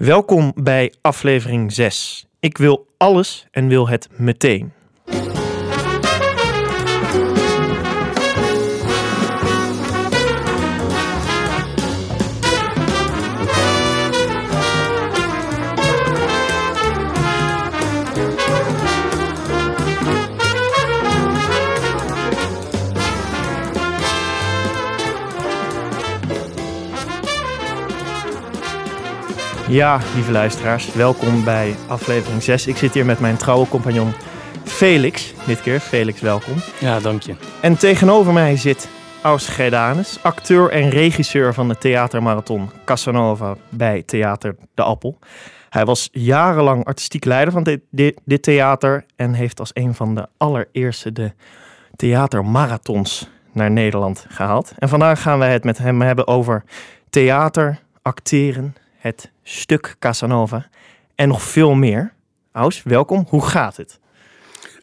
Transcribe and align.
Welkom 0.00 0.52
bij 0.54 0.92
aflevering 1.00 1.72
6. 1.72 2.26
Ik 2.38 2.58
wil 2.58 2.86
alles 2.96 3.46
en 3.50 3.68
wil 3.68 3.88
het 3.88 4.08
meteen. 4.16 4.72
Ja, 29.70 30.00
lieve 30.14 30.30
luisteraars, 30.32 30.92
welkom 30.92 31.44
bij 31.44 31.74
aflevering 31.88 32.42
6. 32.42 32.66
Ik 32.66 32.76
zit 32.76 32.94
hier 32.94 33.04
met 33.04 33.20
mijn 33.20 33.36
trouwe 33.36 33.68
compagnon 33.68 34.12
Felix. 34.64 35.34
Dit 35.46 35.60
keer, 35.60 35.80
Felix, 35.80 36.20
welkom. 36.20 36.54
Ja, 36.80 37.00
dank 37.00 37.22
je. 37.22 37.34
En 37.60 37.78
tegenover 37.78 38.32
mij 38.32 38.56
zit 38.56 38.88
Aus 39.22 39.48
Gedanis, 39.48 40.22
acteur 40.22 40.70
en 40.70 40.88
regisseur 40.88 41.54
van 41.54 41.68
de 41.68 41.78
theatermarathon 41.78 42.70
Casanova 42.84 43.56
bij 43.68 44.02
Theater 44.02 44.56
De 44.74 44.82
Appel. 44.82 45.18
Hij 45.68 45.84
was 45.84 46.08
jarenlang 46.12 46.84
artistiek 46.84 47.24
leider 47.24 47.52
van 47.52 47.62
dit, 47.62 47.80
dit, 47.90 48.20
dit 48.24 48.42
theater 48.42 49.04
en 49.16 49.32
heeft 49.32 49.60
als 49.60 49.70
een 49.72 49.94
van 49.94 50.14
de 50.14 50.26
allereerste 50.36 51.12
de 51.12 51.32
theatermarathons 51.96 53.30
naar 53.52 53.70
Nederland 53.70 54.26
gehaald. 54.28 54.72
En 54.78 54.88
vandaag 54.88 55.22
gaan 55.22 55.38
wij 55.38 55.52
het 55.52 55.64
met 55.64 55.78
hem 55.78 56.00
hebben 56.00 56.26
over 56.26 56.64
theater, 57.10 57.78
acteren, 58.02 58.74
het 59.00 59.30
stuk 59.42 59.96
Casanova 59.98 60.68
en 61.14 61.28
nog 61.28 61.42
veel 61.42 61.74
meer. 61.74 62.12
Aus, 62.52 62.82
welkom. 62.82 63.26
Hoe 63.28 63.46
gaat 63.46 63.76
het? 63.76 63.98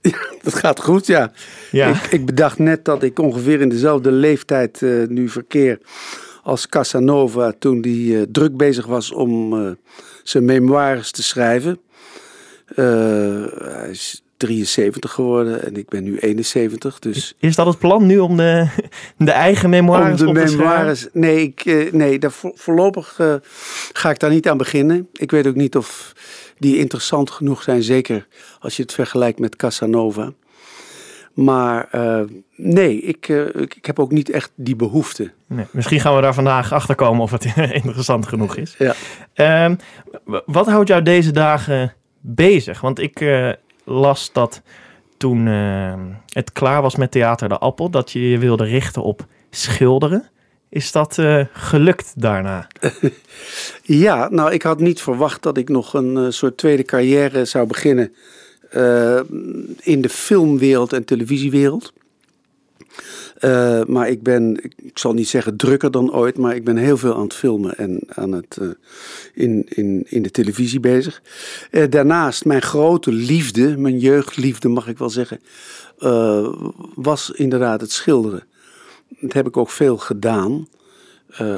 Ja, 0.01 0.17
dat 0.41 0.53
gaat 0.53 0.81
goed, 0.81 1.07
ja. 1.07 1.31
Ja. 1.71 1.87
Ik, 1.87 2.11
ik 2.11 2.25
bedacht 2.25 2.59
net 2.59 2.85
dat 2.85 3.03
ik 3.03 3.19
ongeveer 3.19 3.61
in 3.61 3.69
dezelfde 3.69 4.11
leeftijd 4.11 4.81
eh, 4.81 5.07
nu 5.07 5.29
verkeer 5.29 5.79
als 6.43 6.67
Casanova 6.67 7.53
toen 7.59 7.81
hij 7.81 8.19
eh, 8.19 8.27
druk 8.31 8.57
bezig 8.57 8.85
was 8.85 9.11
om 9.11 9.65
eh, 9.65 9.71
zijn 10.23 10.45
memoires 10.45 11.11
te 11.11 11.23
schrijven. 11.23 11.79
Hij 12.75 13.89
is 13.89 14.23
73 14.37 15.11
geworden 15.11 15.65
en 15.65 15.75
ik 15.75 15.89
ben 15.89 16.03
nu 16.03 16.17
71, 16.17 16.99
dus... 16.99 17.35
Is 17.39 17.55
dat 17.55 17.65
het 17.67 17.77
plan 17.79 18.05
nu 18.05 18.17
om 18.19 18.37
de, 18.37 18.67
de 19.17 19.31
eigen 19.31 19.69
memoires 19.69 20.21
Om 20.21 20.27
op 20.27 20.33
de 20.35 20.41
te 20.41 20.47
schrijven? 20.47 20.67
memoires. 20.67 21.07
Nee, 21.13 21.41
ik, 21.41 21.61
eh, 21.65 21.91
nee 21.93 22.19
daar 22.19 22.31
vo- 22.31 22.51
voorlopig 22.55 23.15
eh, 23.19 23.33
ga 23.93 24.09
ik 24.09 24.19
daar 24.19 24.29
niet 24.29 24.49
aan 24.49 24.57
beginnen. 24.57 25.07
Ik 25.13 25.31
weet 25.31 25.47
ook 25.47 25.55
niet 25.55 25.75
of 25.75 26.13
die 26.57 26.77
interessant 26.77 27.31
genoeg 27.31 27.63
zijn, 27.63 27.83
zeker 27.83 28.27
als 28.59 28.75
je 28.75 28.81
het 28.81 28.93
vergelijkt 28.93 29.39
met 29.39 29.55
Casanova. 29.55 30.31
Maar 31.33 31.87
eh, 31.91 32.21
nee, 32.55 32.99
ik, 33.01 33.27
ik, 33.55 33.85
heb 33.85 33.99
ook 33.99 34.11
niet 34.11 34.29
echt 34.29 34.51
die 34.55 34.75
behoefte. 34.75 35.31
Nee, 35.47 35.65
misschien 35.71 35.99
gaan 35.99 36.15
we 36.15 36.21
daar 36.21 36.33
vandaag 36.33 36.71
achter 36.73 36.95
komen 36.95 37.21
of 37.21 37.31
het 37.31 37.45
interessant 37.83 38.27
genoeg 38.27 38.55
is. 38.55 38.75
Ja. 38.77 38.95
Ehm, 39.33 39.75
wat 40.45 40.67
houdt 40.67 40.87
jou 40.87 41.01
deze 41.01 41.31
dagen 41.31 41.93
bezig? 42.21 42.81
Want 42.81 42.99
ik 42.99 43.19
las 43.87 44.31
dat 44.31 44.61
toen 45.17 45.47
eh, 45.47 45.93
het 46.29 46.51
klaar 46.51 46.81
was 46.81 46.95
met 46.95 47.11
Theater 47.11 47.49
de 47.49 47.57
Appel, 47.57 47.89
dat 47.89 48.11
je 48.11 48.29
je 48.29 48.37
wilde 48.37 48.63
richten 48.63 49.03
op 49.03 49.25
schilderen. 49.49 50.29
Is 50.69 50.91
dat 50.91 51.17
eh, 51.17 51.45
gelukt 51.53 52.13
daarna? 52.15 52.67
Ja, 53.83 54.29
nou, 54.29 54.51
ik 54.51 54.61
had 54.61 54.79
niet 54.79 55.01
verwacht 55.01 55.43
dat 55.43 55.57
ik 55.57 55.69
nog 55.69 55.93
een 55.93 56.17
eh, 56.17 56.25
soort 56.29 56.57
tweede 56.57 56.83
carrière 56.83 57.45
zou 57.45 57.67
beginnen 57.67 58.13
in 59.79 60.01
de 60.01 60.09
filmwereld 60.09 60.93
en 60.93 61.05
televisiewereld. 61.05 61.93
Eh, 63.37 63.83
maar 63.85 64.09
ik 64.09 64.23
ben, 64.23 64.59
ik 64.75 64.97
zal 64.97 65.13
niet 65.13 65.27
zeggen 65.27 65.55
drukker 65.55 65.91
dan 65.91 66.13
ooit, 66.13 66.37
maar 66.37 66.55
ik 66.55 66.63
ben 66.63 66.77
heel 66.77 66.97
veel 66.97 67.15
aan 67.15 67.23
het 67.23 67.33
filmen 67.33 67.77
en 67.77 67.99
aan 68.07 68.31
het, 68.31 68.57
eh, 68.61 68.67
in, 69.33 69.65
in, 69.69 70.03
in 70.09 70.21
de 70.21 70.31
televisie 70.31 70.79
bezig. 70.79 71.21
Eh, 71.71 71.83
daarnaast, 71.89 72.45
mijn 72.45 72.61
grote 72.61 73.11
liefde, 73.11 73.77
mijn 73.77 73.99
jeugdliefde 73.99 74.67
mag 74.67 74.87
ik 74.87 74.97
wel 74.97 75.09
zeggen, 75.09 75.39
was 76.95 77.31
inderdaad 77.31 77.81
het 77.81 77.91
schilderen. 77.91 78.43
Dat 79.19 79.33
heb 79.33 79.47
ik 79.47 79.57
ook 79.57 79.69
veel 79.69 79.97
gedaan. 79.97 80.67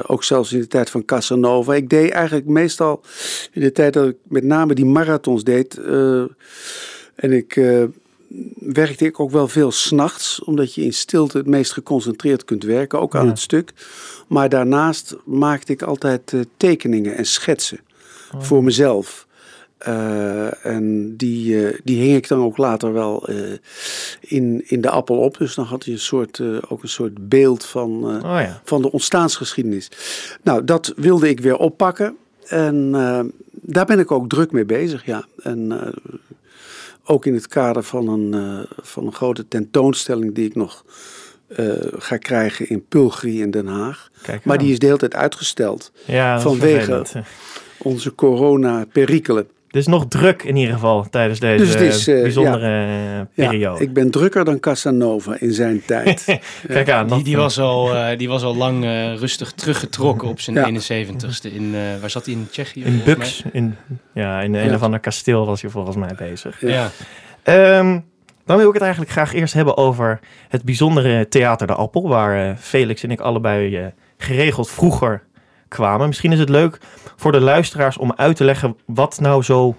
Ook 0.06 0.24
zelfs 0.24 0.52
in 0.52 0.60
de 0.60 0.66
tijd 0.66 0.90
van 0.90 1.04
Casanova. 1.04 1.74
Ik 1.74 1.88
deed 1.88 2.10
eigenlijk 2.10 2.46
meestal 2.46 3.02
in 3.52 3.60
de 3.60 3.72
tijd 3.72 3.92
dat 3.92 4.08
ik 4.08 4.16
met 4.22 4.44
name 4.44 4.74
die 4.74 4.84
marathons 4.84 5.44
deed. 5.44 5.80
en 7.14 7.32
ik 7.32 7.60
werkte 8.58 9.04
ik 9.04 9.20
ook 9.20 9.30
wel 9.30 9.48
veel 9.48 9.70
s'nachts, 9.70 10.44
omdat 10.44 10.74
je 10.74 10.82
in 10.82 10.92
stilte 10.92 11.38
het 11.38 11.46
meest 11.46 11.72
geconcentreerd 11.72 12.44
kunt 12.44 12.62
werken, 12.64 13.00
ook 13.00 13.14
aan 13.16 13.24
Ja. 13.24 13.30
het 13.30 13.38
stuk. 13.38 13.72
Maar 14.28 14.48
daarnaast 14.48 15.16
maakte 15.24 15.72
ik 15.72 15.82
altijd 15.82 16.32
eh, 16.32 16.40
tekeningen 16.56 17.16
en 17.16 17.24
schetsen 17.26 17.80
voor 18.38 18.64
mezelf. 18.64 19.26
Eh, 19.78 20.66
en 20.66 21.16
die, 21.16 21.66
eh, 21.66 21.78
die 21.84 22.00
hing 22.02 22.16
ik 22.16 22.28
dan 22.28 22.40
ook 22.40 22.56
later 22.56 22.92
wel 22.92 23.28
in, 24.20 24.62
in 24.66 24.80
de 24.80 24.90
appel 24.90 25.16
op. 25.16 25.38
Dus 25.38 25.54
dan 25.54 25.64
had 25.64 25.84
je 25.84 25.92
een 25.92 25.98
soort, 25.98 26.40
ook 26.68 26.82
een 26.82 26.88
soort 26.88 27.28
beeld 27.28 27.64
van, 27.64 28.04
Oh 28.04 28.22
ja. 28.22 28.60
van 28.64 28.82
de 28.82 28.92
ontstaansgeschiedenis. 28.92 29.88
Nou, 30.42 30.64
dat 30.64 30.92
wilde 30.96 31.28
ik 31.28 31.40
weer 31.40 31.56
oppakken. 31.56 32.16
En 32.46 32.90
daar 33.52 33.86
ben 33.86 33.98
ik 33.98 34.10
ook 34.10 34.28
druk 34.28 34.52
mee 34.52 34.64
bezig, 34.64 35.04
ja. 35.06 35.24
En 35.42 35.92
ook 37.10 37.26
in 37.26 37.34
het 37.34 37.46
kader 37.46 37.82
van 37.82 38.08
een, 38.08 38.34
eh, 38.34 38.76
van 38.82 39.06
een 39.06 39.12
grote 39.12 39.48
tentoonstelling 39.48 40.34
die 40.34 40.46
ik 40.46 40.54
nog 40.54 40.84
eh, 41.56 41.66
ga 41.98 42.16
krijgen 42.16 42.68
in 42.68 42.84
Pulgri 42.86 43.40
in 43.40 43.50
Den 43.50 43.66
Haag. 43.66 44.10
Kijk 44.22 44.44
Maar 44.44 44.58
die 44.58 44.72
is 44.72 44.78
de 44.78 44.86
hele 44.86 44.98
tijd 44.98 45.14
uitgesteld. 45.14 45.92
ja, 46.04 46.40
vanwege-. 46.40 47.22
Onze 47.78 48.14
corona-perikelen. 48.14 49.48
Dus 49.70 49.86
nog 49.86 50.06
druk 50.08 50.42
in 50.42 50.56
ieder 50.56 50.74
geval 50.74 51.06
tijdens 51.10 51.40
deze 51.40 51.64
Dus 51.64 51.74
is, 51.74 52.06
eh, 52.08 52.22
bijzondere 52.22 52.66
eh, 52.66 53.16
Ja, 53.18 53.26
periode. 53.48 53.82
ik 53.82 53.92
ben 53.92 54.10
drukker 54.10 54.44
dan 54.44 54.60
Casanova 54.60 55.36
in 55.38 55.52
zijn 55.52 55.82
tijd. 55.86 56.38
Kijk 56.68 56.90
aan. 56.90 57.06
Die, 57.08 57.22
die, 57.24 57.36
was 57.36 57.58
al, 57.58 57.94
eh, 57.94 58.18
die 58.18 58.28
was 58.28 58.42
al 58.42 58.56
lang 58.56 58.84
eh, 58.84 59.14
rustig 59.14 59.52
teruggetrokken 59.52 60.28
op 60.28 60.40
zijn 60.40 60.56
Ja. 60.56 60.64
71ste. 60.66 61.52
In, 61.54 61.74
eh, 61.74 61.80
waar 62.00 62.10
zat 62.10 62.24
hij 62.24 62.34
in 62.34 62.46
Tsjechië? 62.50 62.84
in 62.84 63.00
Bux, 63.04 63.42
in, 63.52 63.76
ja, 64.14 64.40
in 64.40 64.54
een 64.54 64.64
Ja. 64.68 64.74
of 64.74 64.82
ander 64.82 65.00
kasteel 65.00 65.46
was 65.46 65.60
hij 65.62 65.70
volgens 65.70 65.96
mij 65.96 66.14
bezig. 66.18 66.60
Ja. 66.60 66.90
Ehm, 67.42 67.98
dan 68.44 68.56
wil 68.58 68.66
ik 68.68 68.72
het 68.74 68.82
eigenlijk 68.82 69.12
graag 69.12 69.32
eerst 69.34 69.54
hebben 69.54 69.76
over 69.76 70.20
het 70.48 70.62
bijzondere 70.62 71.28
Theater 71.28 71.66
de 71.66 71.74
Appel, 71.74 72.08
waar 72.08 72.48
eh, 72.48 72.56
Felix 72.58 73.02
en 73.02 73.10
ik 73.10 73.20
allebei 73.20 73.76
eh, 73.76 73.84
geregeld 74.18 74.70
vroeger 74.70 75.22
kwamen. 75.70 76.06
Misschien 76.06 76.32
is 76.32 76.38
het 76.38 76.48
leuk 76.48 76.78
voor 77.16 77.32
de 77.32 77.40
luisteraars 77.40 77.96
om 77.96 78.12
uit 78.16 78.36
te 78.36 78.44
leggen 78.44 78.76
wat 78.86 79.20
nou 79.20 79.42
zo 79.42 79.76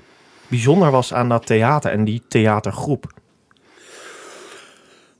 bijzonder 0.47 0.91
was 0.91 1.13
aan 1.13 1.29
dat 1.29 1.45
theater 1.45 1.91
en 1.91 2.03
die 2.05 2.21
theatergroep. 2.27 3.05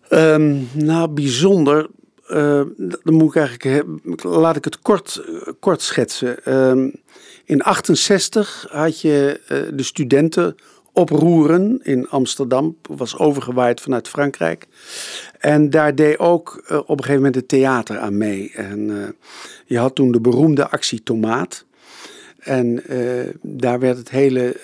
Ehm, 0.09 0.57
nou, 0.71 1.09
bijzonder. 1.09 1.89
eh, 2.27 2.61
dan 3.03 3.13
moet 3.13 3.35
ik 3.35 3.35
eigenlijk, 3.35 4.23
laat 4.23 4.55
ik 4.55 4.63
het 4.63 4.79
kort, 4.79 5.21
kort 5.59 5.81
schetsen. 5.81 6.43
Ehm, 6.45 6.89
in 7.45 7.61
68 7.61 8.67
had 8.69 9.01
je 9.01 9.41
eh, 9.47 9.57
de 9.73 9.83
studenten 9.83 10.55
oproeren 10.93 11.79
in 11.83 12.09
Amsterdam, 12.09 12.77
was 12.81 13.17
overgewaaid 13.17 13.81
vanuit 13.81 14.07
Frankrijk. 14.07 14.67
En 15.41 15.69
daar 15.69 15.95
deed 15.95 16.19
ook 16.19 16.63
eh, 16.67 16.77
op 16.77 16.89
een 16.89 16.97
gegeven 16.97 17.15
moment 17.15 17.35
het 17.35 17.47
theater 17.47 17.99
aan 17.99 18.17
mee. 18.17 18.51
En 18.55 19.01
eh, 19.01 19.09
je 19.65 19.77
had 19.77 19.95
toen 19.95 20.11
de 20.11 20.21
beroemde 20.21 20.69
actie 20.69 21.03
Tomaat. 21.03 21.65
En 22.39 22.87
eh, 22.87 23.33
daar 23.41 23.79
werd 23.79 23.97
het 23.97 24.09
hele 24.09 24.55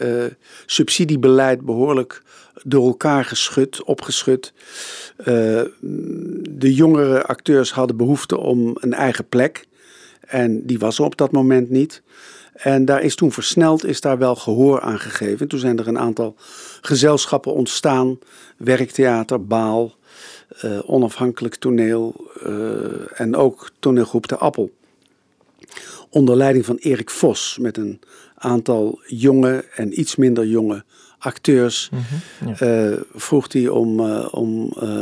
subsidiebeleid 0.65 1.61
behoorlijk 1.61 2.21
door 2.63 2.87
elkaar 2.87 3.25
geschud, 3.25 3.83
opgeschud. 3.83 4.53
De 6.49 6.73
jongere 6.73 7.23
acteurs 7.23 7.71
hadden 7.71 7.97
behoefte 7.97 8.37
om 8.37 8.71
een 8.79 8.93
eigen 8.93 9.27
plek. 9.27 9.65
En 10.19 10.65
die 10.65 10.79
was 10.79 10.97
er 10.97 11.05
op 11.05 11.17
dat 11.17 11.31
moment 11.31 11.69
niet. 11.69 12.01
En 12.53 12.85
daar 12.85 13.01
is 13.01 13.15
toen 13.15 13.31
versneld 13.31 13.85
is 13.85 14.01
daar 14.01 14.17
wel 14.17 14.35
gehoor 14.35 14.81
aan 14.81 14.99
gegeven. 14.99 15.47
Toen 15.47 15.59
zijn 15.59 15.79
er 15.79 15.87
een 15.87 15.99
aantal 15.99 16.35
gezelschappen 16.81 17.53
ontstaan. 17.53 18.19
Werktheater, 18.57 19.45
Baal, 19.45 19.96
eh, 20.47 20.79
onafhankelijk 20.85 21.55
toneel 21.55 22.31
eh, 22.43 23.21
en 23.21 23.35
ook 23.35 23.71
toneelgroep 23.79 24.27
De 24.27 24.37
Appel. 24.37 24.71
Onder 26.09 26.35
leiding 26.35 26.65
van 26.65 26.75
Erik 26.75 27.09
Vos 27.09 27.57
met 27.61 27.77
een 27.77 27.99
aantal 28.35 28.99
jonge 29.05 29.65
en 29.75 29.99
iets 29.99 30.15
minder 30.15 30.45
jonge 30.45 30.83
acteurs. 31.19 31.89
ja. 32.45 32.59
eh, 32.59 32.97
vroeg 33.15 33.53
hij 33.53 33.67
om, 33.67 33.99
eh, 33.99 34.27
om 34.31 34.73
eh, 34.79 35.01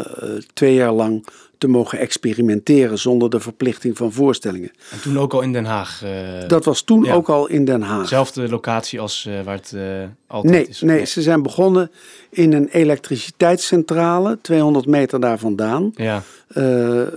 twee 0.53 0.73
jaar 0.73 0.91
lang 0.93 1.25
te 1.57 1.67
mogen 1.67 1.99
experimenteren 1.99 2.99
zonder 2.99 3.29
de 3.29 3.39
verplichting 3.39 3.97
van 3.97 4.11
voorstellingen. 4.11 4.71
En 4.91 5.01
toen 5.01 5.19
ook 5.19 5.33
al 5.33 5.41
in 5.41 5.53
Den 5.53 5.65
Haag. 5.65 6.03
Dat 6.47 6.65
was 6.65 6.81
toen 6.81 7.03
ja. 7.03 7.13
ook 7.13 7.29
al 7.29 7.47
in 7.47 7.65
Den 7.65 7.81
Haag. 7.81 8.01
Dezelfde 8.01 8.49
locatie 8.49 8.99
als 8.99 9.25
eh, 9.25 9.41
waar 9.43 9.55
het 9.55 9.73
eh, 9.75 9.81
altijd 10.27 10.53
Nee, 10.53 10.67
is. 10.67 10.81
nee, 10.81 11.05
ze 11.05 11.21
zijn 11.21 11.41
begonnen 11.43 11.91
in 12.29 12.53
een 12.53 12.67
elektriciteitscentrale, 12.67 14.37
200 14.41 14.85
meter 14.85 15.19
daar 15.19 15.39
vandaan. 15.39 15.91
Ja, 15.95 16.23
Eh, 16.47 16.63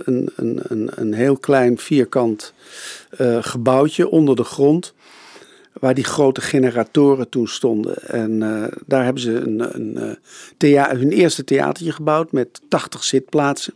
een, 0.03 0.29
een, 0.35 0.59
een, 0.67 0.89
een 0.95 1.13
heel 1.13 1.37
klein 1.37 1.77
vierkant 1.77 2.53
eh, 3.09 3.37
gebouwtje 3.41 4.09
onder 4.09 4.35
de 4.35 4.43
grond. 4.43 4.93
Waar 5.79 5.93
die 5.93 6.03
grote 6.03 6.41
generatoren 6.41 7.29
toen 7.29 7.47
stonden. 7.47 8.07
En 8.07 8.43
eh, 8.43 8.77
daar 8.85 9.03
hebben 9.03 9.21
ze 9.21 9.31
een, 9.33 9.75
een, 9.75 10.17
eh, 10.57 10.89
hun 10.89 11.11
eerste 11.11 11.43
theatertje 11.43 11.91
gebouwd 11.91 12.31
met 12.31 12.61
80 12.67 13.03
zitplaatsen. 13.03 13.73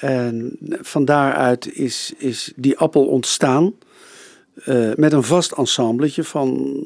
En 0.00 0.58
van 0.80 1.04
daaruit 1.04 1.72
is, 1.72 2.12
is 2.16 2.52
die 2.56 2.78
appel 2.78 3.06
ontstaan. 3.06 3.74
eh, 4.64 4.94
met 4.94 5.12
een 5.12 5.22
vast 5.22 5.52
ensembletje 5.52 6.24
van 6.24 6.76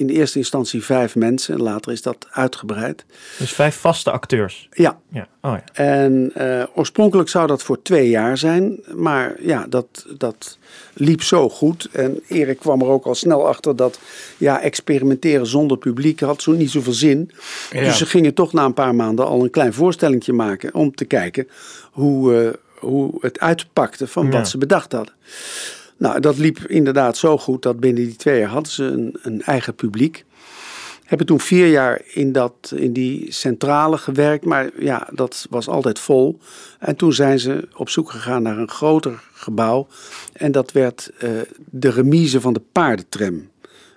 in 0.00 0.08
eerste 0.08 0.38
instantie 0.38 0.84
vijf 0.84 1.14
mensen. 1.14 1.62
Later 1.62 1.92
is 1.92 2.02
dat 2.02 2.26
uitgebreid. 2.30 3.04
Dus 3.38 3.52
vijf 3.52 3.76
vaste 3.76 4.10
acteurs. 4.10 4.68
Ja, 4.72 4.98
Ja. 5.08 5.28
Oh 5.42 5.52
ja. 5.52 5.84
en 5.84 6.30
eh, 6.34 6.62
oorspronkelijk 6.74 7.28
zou 7.28 7.46
dat 7.46 7.62
voor 7.62 7.82
twee 7.82 8.08
jaar 8.08 8.38
zijn. 8.38 8.80
Maar 8.94 9.34
ja, 9.40 9.66
dat, 9.68 10.06
dat 10.18 10.58
liep 10.94 11.22
zo 11.22 11.48
goed. 11.48 11.88
En 11.92 12.20
Erik 12.28 12.58
kwam 12.58 12.80
er 12.80 12.86
ook 12.86 13.04
al 13.04 13.14
snel 13.14 13.48
achter 13.48 13.76
dat 13.76 13.98
ja, 14.36 14.60
experimenteren 14.60 15.46
zonder 15.46 15.78
publiek 15.78 16.20
had 16.20 16.42
zo 16.42 16.52
niet 16.52 16.70
zoveel 16.70 16.92
zin. 16.92 17.30
Ja. 17.70 17.80
Dus 17.80 17.98
ze 17.98 18.06
gingen 18.06 18.34
toch 18.34 18.52
na 18.52 18.64
een 18.64 18.74
paar 18.74 18.94
maanden 18.94 19.26
al 19.26 19.42
een 19.42 19.50
klein 19.50 19.72
voorstellingje 19.72 20.32
maken. 20.32 20.74
Om 20.74 20.94
te 20.94 21.04
kijken 21.04 21.48
hoe, 21.90 22.36
eh, 22.36 22.50
hoe 22.88 23.12
het 23.20 23.40
uitpakte 23.40 24.06
van 24.06 24.30
wat 24.30 24.48
ze 24.48 24.58
bedacht 24.58 24.92
hadden. 24.92 25.14
Nou, 26.00 26.20
dat 26.20 26.38
liep 26.38 26.58
inderdaad 26.58 27.16
zo 27.16 27.38
goed 27.38 27.62
dat 27.62 27.80
binnen 27.80 28.04
die 28.04 28.16
twee 28.16 28.38
jaar 28.38 28.48
hadden 28.48 28.72
ze 28.72 28.84
een, 28.84 29.16
een 29.22 29.42
eigen 29.42 29.74
publiek. 29.74 30.24
Hebben 31.04 31.26
toen 31.26 31.40
vier 31.40 31.66
jaar 31.66 32.00
in, 32.12 32.32
dat, 32.32 32.72
in 32.76 32.92
die 32.92 33.32
centrale 33.32 33.98
gewerkt, 33.98 34.44
maar 34.44 34.70
ja, 34.78 35.08
dat 35.12 35.46
was 35.50 35.68
altijd 35.68 35.98
vol. 35.98 36.38
En 36.78 36.96
toen 36.96 37.12
zijn 37.12 37.38
ze 37.38 37.68
op 37.76 37.88
zoek 37.88 38.10
gegaan 38.10 38.42
naar 38.42 38.58
een 38.58 38.68
groter 38.70 39.22
gebouw. 39.32 39.86
En 40.32 40.52
dat 40.52 40.72
werd 40.72 41.10
eh, 41.18 41.30
de 41.70 41.90
remise 41.90 42.40
van 42.40 42.52
de 42.52 42.62
paardentram. 42.72 43.48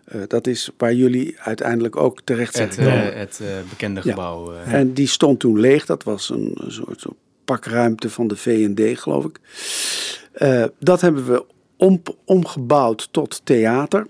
Eh, 0.06 0.22
dat 0.28 0.48
is 0.48 0.70
waar 0.78 0.94
jullie 0.94 1.36
uiteindelijk 1.40 1.96
ook 1.96 2.22
terecht 2.24 2.56
zijn 2.56 2.68
het, 2.70 2.78
gekomen. 2.78 3.14
eh, 3.14 3.20
het 3.20 3.40
eh, 3.42 3.48
bekende 3.70 4.02
Ja. 4.04 4.10
gebouw. 4.10 4.54
eh. 4.54 4.74
En 4.74 4.94
die 4.94 5.08
stond 5.08 5.40
toen 5.40 5.60
leeg. 5.60 5.86
Dat 5.86 6.04
was 6.04 6.30
een, 6.30 6.52
een 6.60 6.72
soort 6.72 7.06
pakruimte 7.46 8.10
van 8.10 8.28
de 8.28 8.36
V&D, 8.36 9.00
geloof 9.00 9.26
ik. 9.26 9.40
Eh, 10.32 10.64
dat 10.80 11.02
hebben 11.02 11.26
we 11.26 11.46
om, 11.84 12.02
omgebouwd 12.26 13.08
tot 13.12 13.42
theater. 13.44 14.08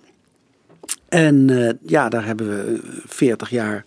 En 1.09 1.49
eh, 1.49 1.73
ja, 1.85 2.09
daar 2.09 2.25
hebben 2.25 2.47
we 2.47 2.79
40 3.05 3.49
jaar 3.49 3.85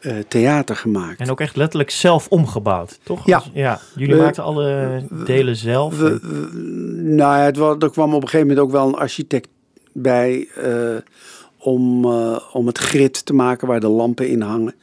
eh, 0.00 0.16
theater 0.28 0.76
gemaakt. 0.76 1.20
En 1.20 1.30
ook 1.30 1.40
echt 1.40 1.56
letterlijk 1.56 1.90
zelf 1.90 2.28
omgebouwd, 2.28 2.98
toch? 3.02 3.26
Ja. 3.26 3.38
Dus- 3.38 3.50
ja. 3.52 3.80
Jullie 3.94 4.14
We- 4.14 4.20
maakten 4.22 4.42
alle 4.44 5.02
delen 5.24 5.56
zelf. 5.56 5.98
We, 5.98 6.18
we- 6.20 6.56
nou 7.02 7.38
ja, 7.38 7.44
het 7.44 7.82
er 7.82 7.90
kwam 7.90 8.14
op 8.14 8.22
een 8.22 8.28
gegeven 8.28 8.46
moment 8.46 8.66
ook 8.66 8.72
wel 8.72 8.86
een 8.88 8.94
architect 8.94 9.48
bij 9.92 10.48
eh, 10.56 10.96
om, 11.58 12.04
eh, 12.04 12.36
om 12.52 12.66
het 12.66 12.78
grid 12.78 13.26
te 13.26 13.32
maken 13.34 13.68
waar 13.68 13.80
de 13.80 13.88
lampen 13.88 14.28
in 14.28 14.40
hangen. 14.40 14.74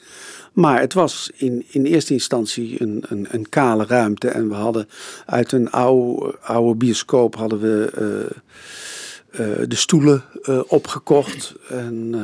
Maar 0.57 0.79
het 0.79 0.93
was 0.93 1.29
in, 1.35 1.65
in 1.67 1.85
eerste 1.85 2.13
instantie 2.13 2.81
een, 2.81 3.03
een, 3.07 3.27
een 3.31 3.49
kale 3.49 3.85
ruimte. 3.85 4.27
En 4.27 4.49
we 4.49 4.53
hadden 4.55 4.89
uit 5.25 5.51
een 5.51 5.71
oude, 5.71 6.35
oude 6.41 6.75
bioscoop 6.75 7.35
hadden 7.35 7.59
we 7.59 7.91
eh, 7.95 9.49
eh, 9.61 9.69
de 9.69 9.75
stoelen 9.75 10.23
eh, 10.41 10.59
opgekocht. 10.67 11.55
En 11.69 12.15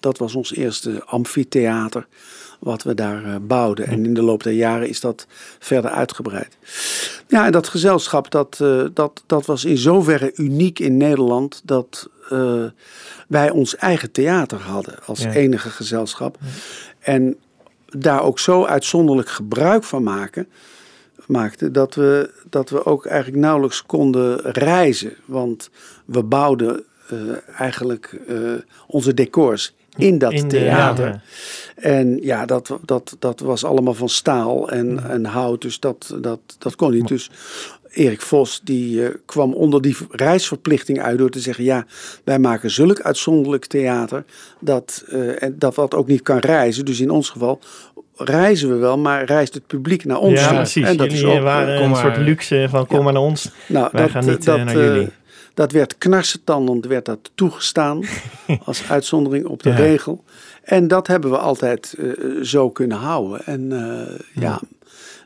dat 0.00 0.18
was 0.18 0.34
ons 0.34 0.54
eerste 0.54 1.04
amfitheater 1.04 2.06
wat 2.58 2.82
we 2.82 2.94
daar 2.94 3.42
bouwden. 3.42 3.86
En 3.86 4.04
in 4.04 4.14
de 4.14 4.22
loop 4.22 4.42
der 4.42 4.52
jaren 4.52 4.88
is 4.88 5.00
dat 5.00 5.26
verder 5.58 5.90
uitgebreid. 5.90 6.56
Ja, 7.26 7.46
en 7.46 7.52
dat 7.52 7.68
gezelschap, 7.68 8.30
dat, 8.30 8.56
dat, 8.94 9.22
dat 9.26 9.46
was 9.46 9.64
in 9.64 9.78
zoverre 9.78 10.32
uniek 10.34 10.78
in 10.78 10.96
Nederland 10.96 11.60
dat 11.64 12.08
wij 13.28 13.50
ons 13.50 13.76
eigen 13.76 14.10
theater 14.10 14.60
hadden 14.60 14.94
als 15.06 15.22
Ja. 15.22 15.32
enige 15.32 15.70
gezelschap. 15.70 16.38
En 17.08 17.36
daar 17.86 18.22
ook 18.22 18.38
zo 18.38 18.64
uitzonderlijk 18.64 19.28
gebruik 19.28 19.84
van 19.84 20.02
maken, 20.02 20.48
maakten 21.26 21.72
dat 21.72 21.94
we, 21.94 22.30
dat 22.50 22.70
we 22.70 22.84
ook 22.84 23.06
eigenlijk 23.06 23.42
nauwelijks 23.42 23.82
konden 23.82 24.40
reizen. 24.40 25.12
Want 25.24 25.70
we 26.04 26.22
bouwden 26.22 26.84
eh, 27.08 27.18
eigenlijk 27.60 28.20
eh, 28.28 28.36
onze 28.86 29.14
decors 29.14 29.74
in 29.96 30.18
dat 30.18 30.32
In 30.32 30.40
de- 30.42 30.46
theater. 30.46 31.06
ja. 31.06 31.20
En 31.74 32.18
ja, 32.22 32.46
dat, 32.46 32.78
dat, 32.84 33.16
dat 33.18 33.40
was 33.40 33.64
allemaal 33.64 33.94
van 33.94 34.08
staal 34.08 34.70
en, 34.70 35.10
en 35.10 35.24
hout. 35.24 35.60
Dus 35.62 35.80
dat, 35.80 36.14
dat, 36.20 36.40
dat 36.58 36.76
kon 36.76 36.90
niet. 36.90 37.08
Dus 37.08 37.30
Erik 37.98 38.20
Vos 38.20 38.60
die 38.64 39.04
eh, 39.04 39.14
kwam 39.24 39.52
onder 39.54 39.82
die 39.82 39.96
reisverplichting 40.10 41.00
uit 41.00 41.18
door 41.18 41.30
te 41.30 41.40
zeggen... 41.40 41.64
ja, 41.64 41.86
wij 42.24 42.38
maken 42.38 42.70
zulk 42.70 43.00
uitzonderlijk 43.00 43.66
theater 43.66 44.24
dat, 44.60 45.04
eh, 45.08 45.42
en 45.42 45.54
dat 45.58 45.74
wat 45.74 45.94
ook 45.94 46.06
niet 46.06 46.22
kan 46.22 46.38
reizen. 46.38 46.84
Dus 46.84 47.00
in 47.00 47.10
ons 47.10 47.30
geval 47.30 47.60
reizen 48.16 48.68
we 48.68 48.74
wel, 48.74 48.98
maar 48.98 49.24
reist 49.24 49.54
het 49.54 49.66
publiek 49.66 50.04
naar 50.04 50.18
ons. 50.18 50.40
ja, 50.40 50.54
precies. 50.54 50.84
En 50.86 50.96
dat 50.96 51.12
jullie 51.12 51.26
is 51.30 51.36
ook, 51.36 51.42
waren 51.42 51.74
eh, 51.76 51.82
een 51.82 51.90
maar. 51.90 52.00
soort 52.00 52.16
luxe 52.16 52.66
van 52.70 52.86
kom 52.86 52.96
Ja. 52.96 53.02
maar 53.02 53.12
naar 53.12 53.22
ons. 53.22 53.50
nou, 53.66 53.88
Wij 53.92 54.02
dat, 54.02 54.10
gaan 54.10 54.26
niet, 54.26 54.44
dat, 54.44 54.64
naar 54.64 54.76
jullie. 54.76 55.08
dat 55.54 55.72
werd 55.72 55.98
knarsetandend 55.98 56.86
werd 56.86 57.04
dat 57.04 57.30
toegestaan 57.34 58.04
als 58.64 58.82
uitzondering 58.88 59.46
op 59.46 59.62
de 59.62 59.68
Ja. 59.68 59.76
regel. 59.76 60.24
En 60.62 60.88
dat 60.88 61.06
hebben 61.06 61.30
we 61.30 61.38
altijd 61.38 61.94
zo 62.42 62.70
kunnen 62.70 62.96
houden. 62.98 63.44
En 63.46 63.68
ja, 64.34 64.60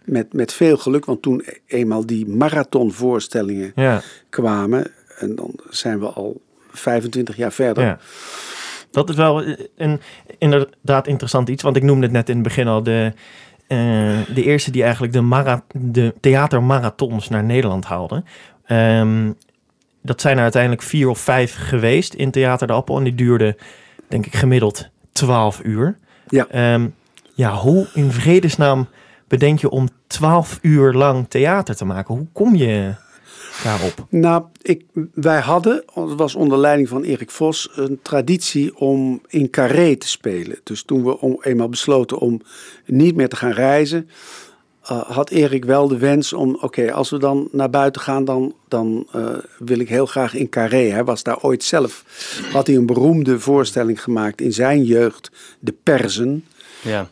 met, 0.05 0.33
met 0.33 0.53
veel 0.53 0.77
geluk, 0.77 1.05
want 1.05 1.23
toen 1.23 1.45
eenmaal 1.67 2.07
die 2.07 2.27
marathonvoorstellingen 2.27 3.73
Ja, 3.75 4.01
kwamen, 4.29 4.91
en 5.19 5.35
dan 5.35 5.55
zijn 5.71 6.01
we 6.01 6.07
al 6.07 6.41
25 6.71 7.37
jaar 7.37 7.53
verder. 7.53 7.85
ja. 7.85 7.99
Dat 8.91 9.09
is 9.09 9.17
wel 9.17 9.43
eh, 9.43 9.59
een 9.77 10.01
inderdaad 10.39 11.07
interessant 11.07 11.49
iets, 11.49 11.63
want 11.63 11.77
ik 11.77 11.83
noemde 11.83 12.03
het 12.03 12.13
net 12.13 12.29
in 12.29 12.35
het 12.35 12.45
begin 12.45 12.69
al 12.69 12.83
de, 12.83 13.13
eh, 13.67 13.77
de 14.35 14.43
eerste 14.45 14.71
die 14.71 14.83
eigenlijk 14.83 15.13
de, 15.13 15.21
mara 15.21 15.65
de 15.73 16.15
theatermarathons 16.21 17.29
naar 17.29 17.45
Nederland 17.45 17.85
haalden. 17.85 18.25
Ehm, 18.65 19.31
dat 20.03 20.21
zijn 20.21 20.37
er 20.37 20.43
uiteindelijk 20.43 20.83
vier 20.83 21.09
of 21.09 21.19
vijf 21.19 21.57
geweest 21.57 22.15
in 22.15 22.31
Theater 22.31 22.67
de 22.67 22.73
Appel 22.73 22.97
en 22.97 23.05
die 23.05 23.15
duurden 23.15 23.57
denk 24.09 24.27
ik 24.27 24.35
gemiddeld 24.35 24.89
12 25.13 25.61
uur. 25.65 25.97
Ja. 26.29 26.47
Ehm, 26.51 26.89
ja, 27.35 27.55
hoe 27.55 27.87
in 27.95 28.11
vredesnaam 28.13 28.89
bedenk 29.33 29.59
je 29.59 29.71
om 29.71 29.89
12 30.07 30.59
uur 30.63 30.93
lang 30.93 31.27
theater 31.29 31.77
te 31.77 31.85
maken? 31.85 32.15
Hoe 32.15 32.27
kom 32.33 32.55
je 32.55 32.95
daarop? 33.65 34.07
Nou, 34.09 34.45
ik, 34.63 34.85
wij 35.15 35.41
hadden, 35.41 35.85
het 35.95 36.15
was 36.15 36.35
onder 36.35 36.59
leiding 36.59 36.89
van 36.89 37.03
Erik 37.03 37.31
Vos, 37.31 37.71
een 37.75 37.99
traditie 38.03 38.77
om 38.77 39.23
in 39.29 39.51
carré 39.51 39.97
te 39.97 40.09
spelen. 40.09 40.61
Dus 40.63 40.83
toen 40.83 41.05
we 41.05 41.21
om, 41.21 41.39
eenmaal 41.43 41.69
besloten 41.69 42.19
om 42.19 42.41
niet 42.87 43.15
meer 43.17 43.29
te 43.29 43.37
gaan 43.37 43.53
reizen, 43.53 44.09
eh, 44.83 45.01
had 45.01 45.31
Erik 45.31 45.65
wel 45.65 45.89
de 45.89 45.99
wens 45.99 46.33
om, 46.33 46.59
oké, 46.61 46.93
als 46.93 47.11
we 47.11 47.19
dan 47.19 47.49
naar 47.53 47.71
buiten 47.71 48.03
gaan, 48.03 48.25
dan, 48.25 48.55
dan 48.69 49.07
eh, 49.13 49.25
wil 49.59 49.79
ik 49.79 49.89
heel 49.89 50.07
graag 50.07 50.35
in 50.35 50.49
carré. 50.49 50.91
Hij 50.91 51.05
was 51.05 51.23
daar 51.23 51.41
ooit 51.41 51.65
zelf, 51.65 52.05
had 52.53 52.67
hij 52.67 52.77
een 52.77 52.87
beroemde 52.87 53.41
voorstelling 53.41 54.03
gemaakt 54.03 54.41
in 54.41 54.53
zijn 54.53 54.85
jeugd, 54.85 55.31
De 55.59 55.75
Perzen. 55.83 56.45
ja. 56.83 57.09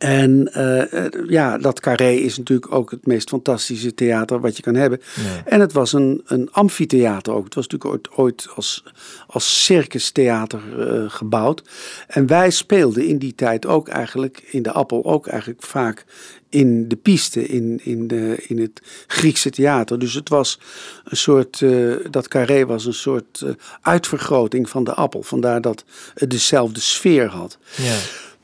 En 0.00 0.52
eh, 0.52 0.92
eh, 0.92 1.12
ja, 1.28 1.58
dat 1.58 1.80
carré 1.80 2.10
is 2.10 2.38
natuurlijk 2.38 2.72
ook 2.72 2.90
het 2.90 3.06
meest 3.06 3.28
fantastische 3.28 3.94
theater 3.94 4.40
wat 4.40 4.56
je 4.56 4.62
kan 4.62 4.74
hebben. 4.74 5.00
Ja. 5.14 5.42
En 5.44 5.60
het 5.60 5.72
was 5.72 5.92
een, 5.92 6.22
een 6.26 6.52
amfitheater 6.52 7.32
ook. 7.32 7.44
Het 7.44 7.54
was 7.54 7.66
natuurlijk 7.66 7.92
ooit, 7.92 8.18
ooit 8.18 8.48
als, 8.54 8.84
als 9.26 9.64
circustheater 9.64 10.60
eh, 10.78 11.10
gebouwd. 11.10 11.62
En 12.06 12.26
wij 12.26 12.50
speelden 12.50 13.06
in 13.06 13.18
die 13.18 13.34
tijd 13.34 13.66
ook 13.66 13.88
eigenlijk, 13.88 14.42
in 14.50 14.62
de 14.62 14.72
Appel 14.72 15.04
ook 15.04 15.26
eigenlijk 15.26 15.62
vaak 15.62 16.04
in 16.48 16.88
de 16.88 16.96
piste, 16.96 17.46
in, 17.46 17.80
in, 17.82 18.06
de, 18.06 18.44
in 18.46 18.58
het 18.58 18.82
Griekse 19.06 19.50
theater. 19.50 19.98
Dus 19.98 20.14
het 20.14 20.28
was 20.28 20.58
een 21.04 21.16
soort, 21.16 21.64
dat 22.10 22.28
carré 22.28 22.66
was 22.66 22.84
een 22.84 22.94
soort 22.94 23.44
uitvergroting 23.80 24.68
van 24.68 24.84
de 24.84 24.94
Appel. 24.94 25.22
Vandaar 25.22 25.60
dat 25.60 25.84
het 26.14 26.30
dezelfde 26.30 26.80
sfeer 26.80 27.26
had. 27.26 27.58
Ja. 27.76 27.96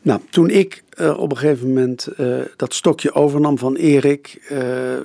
Nou, 0.07 0.21
toen 0.31 0.51
ik 0.51 0.83
eh, 0.91 1.19
op 1.19 1.31
een 1.31 1.37
gegeven 1.37 1.69
moment 1.69 2.07
eh, 2.07 2.39
dat 2.57 2.75
stokje 2.75 3.13
overnam 3.13 3.59
van 3.59 3.77
Erik, 3.77 4.39
eh, 4.49 4.97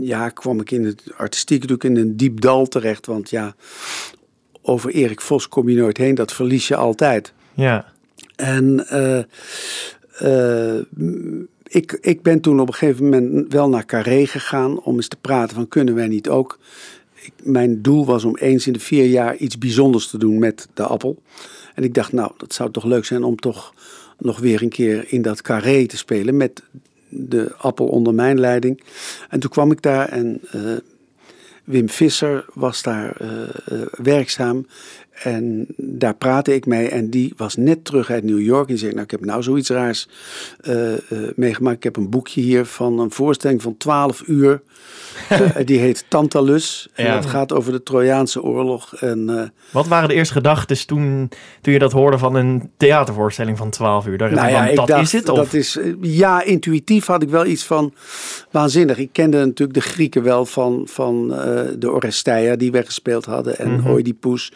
ja, 0.00 0.28
kwam 0.28 0.60
ik 0.60 0.70
in 0.70 0.84
het 0.84 1.02
artistiek 1.16 1.60
natuurlijk 1.60 1.84
in 1.84 1.96
een 1.96 2.16
diep 2.16 2.40
dal 2.40 2.66
terecht. 2.66 3.06
Want 3.06 3.30
ja, 3.30 3.54
over 4.62 4.90
Erik 4.90 5.20
Vos 5.20 5.48
kom 5.48 5.68
je 5.68 5.76
nooit 5.76 5.96
heen, 5.96 6.14
dat 6.14 6.32
verlies 6.32 6.68
je 6.68 6.76
altijd. 6.76 7.32
ja. 7.54 7.92
En 8.36 8.86
ik, 11.62 11.98
ik 12.00 12.22
ben 12.22 12.40
toen 12.40 12.60
op 12.60 12.68
een 12.68 12.74
gegeven 12.74 13.04
moment 13.04 13.52
wel 13.52 13.68
naar 13.68 13.86
Carré 13.86 14.26
gegaan 14.26 14.80
om 14.80 14.96
eens 14.96 15.08
te 15.08 15.16
praten 15.20 15.56
van 15.56 15.68
kunnen 15.68 15.94
wij 15.94 16.08
niet 16.08 16.28
ook. 16.28 16.58
Ik, 17.14 17.32
mijn 17.42 17.82
doel 17.82 18.06
was 18.06 18.24
om 18.24 18.36
eens 18.36 18.66
in 18.66 18.72
de 18.72 18.80
vier 18.80 19.06
jaar 19.06 19.36
iets 19.36 19.58
bijzonders 19.58 20.08
te 20.08 20.18
doen 20.18 20.38
met 20.38 20.68
de 20.74 20.82
appel. 20.82 21.22
En 21.74 21.82
ik 21.82 21.94
dacht, 21.94 22.12
nou, 22.12 22.32
dat 22.36 22.52
zou 22.52 22.70
toch 22.70 22.84
leuk 22.84 23.04
zijn 23.04 23.24
om 23.24 23.36
toch 23.36 23.74
nog 24.18 24.38
weer 24.38 24.62
een 24.62 24.68
keer 24.68 25.04
in 25.08 25.22
dat 25.22 25.42
Carré 25.42 25.86
te 25.86 25.96
spelen 25.96 26.36
met 26.36 26.62
de 27.08 27.54
appel 27.56 27.86
onder 27.86 28.14
mijn 28.14 28.40
leiding. 28.40 28.82
En 29.28 29.40
toen 29.40 29.50
kwam 29.50 29.70
ik 29.70 29.82
daar 29.82 30.08
en 30.08 30.40
uh, 30.54 30.76
Wim 31.64 31.88
Visser 31.88 32.44
was 32.54 32.82
daar 32.82 33.16
uh, 33.22 33.30
uh, 33.72 33.86
werkzaam. 33.90 34.66
En 35.22 35.66
daar 35.76 36.14
praatte 36.14 36.54
ik 36.54 36.66
mee 36.66 36.88
en 36.88 37.10
die 37.10 37.32
was 37.36 37.56
net 37.56 37.84
terug 37.84 38.10
uit 38.10 38.24
New 38.24 38.40
York. 38.40 38.62
En 38.62 38.66
die 38.68 38.76
zei, 38.78 38.90
nou 38.90 39.04
ik 39.04 39.10
heb 39.10 39.24
nou 39.24 39.42
zoiets 39.42 39.68
raars 39.70 40.08
uh, 40.68 40.92
uh, 40.92 40.98
meegemaakt. 41.36 41.76
Ik 41.76 41.82
heb 41.82 41.96
een 41.96 42.10
boekje 42.10 42.40
hier 42.40 42.64
van 42.66 42.98
een 42.98 43.10
voorstelling 43.10 43.62
van 43.62 43.76
12 43.76 44.22
uur. 44.26 44.62
uh, 45.32 45.40
die 45.64 45.78
heet 45.78 46.04
Tantalus. 46.08 46.88
En 46.94 47.04
Ja. 47.04 47.14
dat 47.14 47.26
gaat 47.26 47.52
over 47.52 47.72
de 47.72 47.82
Trojaanse 47.82 48.42
oorlog. 48.42 48.94
En, 48.94 49.38
eh, 49.38 49.48
Wat 49.70 49.86
waren 49.86 50.08
de 50.08 50.14
eerste 50.14 50.34
gedachten 50.34 50.86
toen, 50.86 51.30
toen 51.60 51.72
je 51.72 51.78
dat 51.78 51.92
hoorde 51.92 52.18
van 52.18 52.34
een 52.34 52.70
theatervoorstelling 52.76 53.56
van 53.58 53.70
12 53.70 54.06
uur? 54.06 54.16
Nou 54.18 54.32
ja, 54.34 54.66
ik 54.66 54.76
dat 54.76 54.86
dacht, 54.86 55.02
is 55.02 55.12
het? 55.12 55.28
Of? 55.28 55.36
dat 55.36 55.52
is, 55.52 55.76
eh, 55.76 55.92
ja, 56.00 56.42
intuïtief 56.42 57.06
had 57.06 57.22
ik 57.22 57.28
wel 57.28 57.46
iets 57.46 57.64
van 57.64 57.94
waanzinnig. 58.50 58.98
Ik 58.98 59.08
kende 59.12 59.38
natuurlijk 59.44 59.74
de 59.74 59.80
Grieken 59.90 60.22
wel 60.22 60.46
van, 60.46 60.82
van 60.90 61.34
eh, 61.34 61.60
de 61.78 61.90
Oresteia 61.92 62.56
die 62.56 62.72
wij 62.72 62.84
gespeeld 62.84 63.24
hadden. 63.24 63.58
En 63.58 63.72
Mhm. 63.74 63.90
Oedipus. 63.90 64.52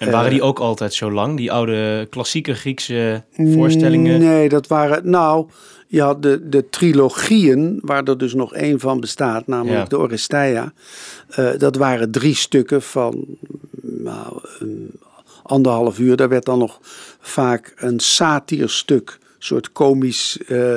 En 0.00 0.10
waren 0.10 0.26
Eh, 0.26 0.32
die 0.32 0.42
ook 0.42 0.58
altijd 0.58 0.94
zo 0.94 1.10
lang? 1.12 1.36
Die 1.36 1.52
oude 1.52 2.06
klassieke 2.10 2.54
Griekse 2.54 3.22
voorstellingen? 3.36 4.20
Nee, 4.20 4.48
dat 4.48 4.66
waren. 4.66 5.10
Nou, 5.10 5.46
je 5.86 6.00
had 6.02 6.22
de, 6.22 6.48
de 6.48 6.68
trilogieën, 6.68 7.78
waar 7.82 8.02
er 8.04 8.18
dus 8.18 8.34
nog 8.34 8.54
één 8.54 8.80
van 8.80 9.00
bestaat, 9.00 9.46
namelijk 9.46 9.78
Ja. 9.78 9.84
de 9.84 9.98
Oresteia. 9.98 10.72
Eh, 11.28 11.48
dat 11.58 11.76
waren 11.76 12.10
drie 12.10 12.34
stukken 12.34 12.82
van 12.82 13.24
nou, 13.82 14.40
anderhalf 15.42 15.98
uur. 15.98 16.16
Daar 16.16 16.28
werd 16.28 16.44
dan 16.44 16.58
nog 16.58 16.78
vaak 17.20 17.72
een 17.76 18.00
satierstuk, 18.00 19.18
een 19.22 19.26
soort 19.38 19.72
komisch. 19.72 20.38
eh, 20.46 20.76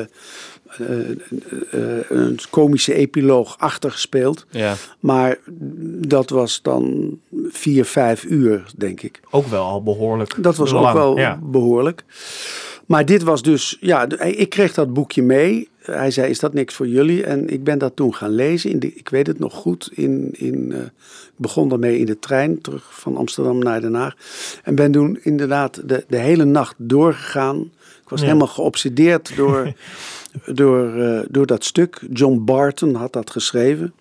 een 2.10 2.40
komische 2.50 2.94
epiloog 2.94 3.56
achtergespeeld. 3.60 4.46
Ja. 4.50 4.76
Maar 5.00 5.38
dat 6.08 6.30
was 6.30 6.62
dan 6.62 7.18
vier, 7.50 7.86
vijf 7.86 8.24
uur, 8.24 8.64
denk 8.78 9.02
ik. 9.02 9.20
Ook 9.30 9.48
wel 9.48 9.64
al 9.64 9.84
behoorlijk 9.84 10.36
Dat 10.44 10.56
was 10.56 10.72
lang. 10.72 10.88
ook 10.88 10.94
wel 10.94 11.18
Ja. 11.18 11.40
behoorlijk. 11.44 12.04
Maar 12.86 13.06
dit 13.06 13.24
was 13.24 13.42
dus, 13.42 13.78
ja, 13.80 14.10
ik 14.20 14.50
kreeg 14.50 14.74
dat 14.74 14.94
boekje 14.94 15.24
mee. 15.24 15.70
Hij 15.82 16.12
zei, 16.12 16.30
is 16.30 16.40
dat 16.40 16.54
niks 16.54 16.74
voor 16.74 16.88
jullie? 16.88 17.24
En 17.24 17.50
ik 17.50 17.64
ben 17.64 17.78
dat 17.78 17.96
toen 17.96 18.16
gaan 18.16 18.30
lezen. 18.36 18.70
In 18.70 18.80
de, 18.80 18.94
ik 18.94 19.10
weet 19.10 19.28
het 19.28 19.40
nog 19.40 19.54
goed. 19.54 19.90
In, 19.94 20.30
in, 20.32 20.72
eh, 20.72 20.80
ik 20.80 20.92
begon 21.36 21.70
daarmee 21.70 21.98
in 22.00 22.06
de 22.06 22.20
trein 22.20 22.62
terug 22.62 23.00
van 23.00 23.18
Amsterdam 23.18 23.60
naar 23.60 23.82
Den 23.82 23.94
Haag. 23.94 24.14
En 24.64 24.76
ben 24.76 24.92
toen 24.92 25.20
inderdaad 25.22 25.82
de, 25.90 26.06
de 26.08 26.18
hele 26.18 26.44
nacht 26.46 26.76
doorgegaan. 26.78 27.60
Ik 28.04 28.10
was 28.10 28.20
Ja. 28.20 28.26
helemaal 28.26 28.48
geobsedeerd 28.48 29.36
door, 29.36 29.74
door, 30.46 30.96
eh, 30.96 31.20
door 31.30 31.46
dat 31.46 31.64
stuk. 31.64 32.02
John 32.12 32.44
Barton 32.44 32.96
had 32.96 33.14
dat 33.14 33.30
geschreven. 33.30 33.94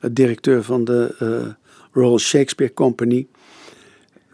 Het 0.00 0.16
directeur 0.16 0.62
van 0.62 0.84
de 0.84 1.14
eh, 1.18 1.52
Royal 1.92 2.18
Shakespeare 2.18 2.72
Company. 2.72 3.26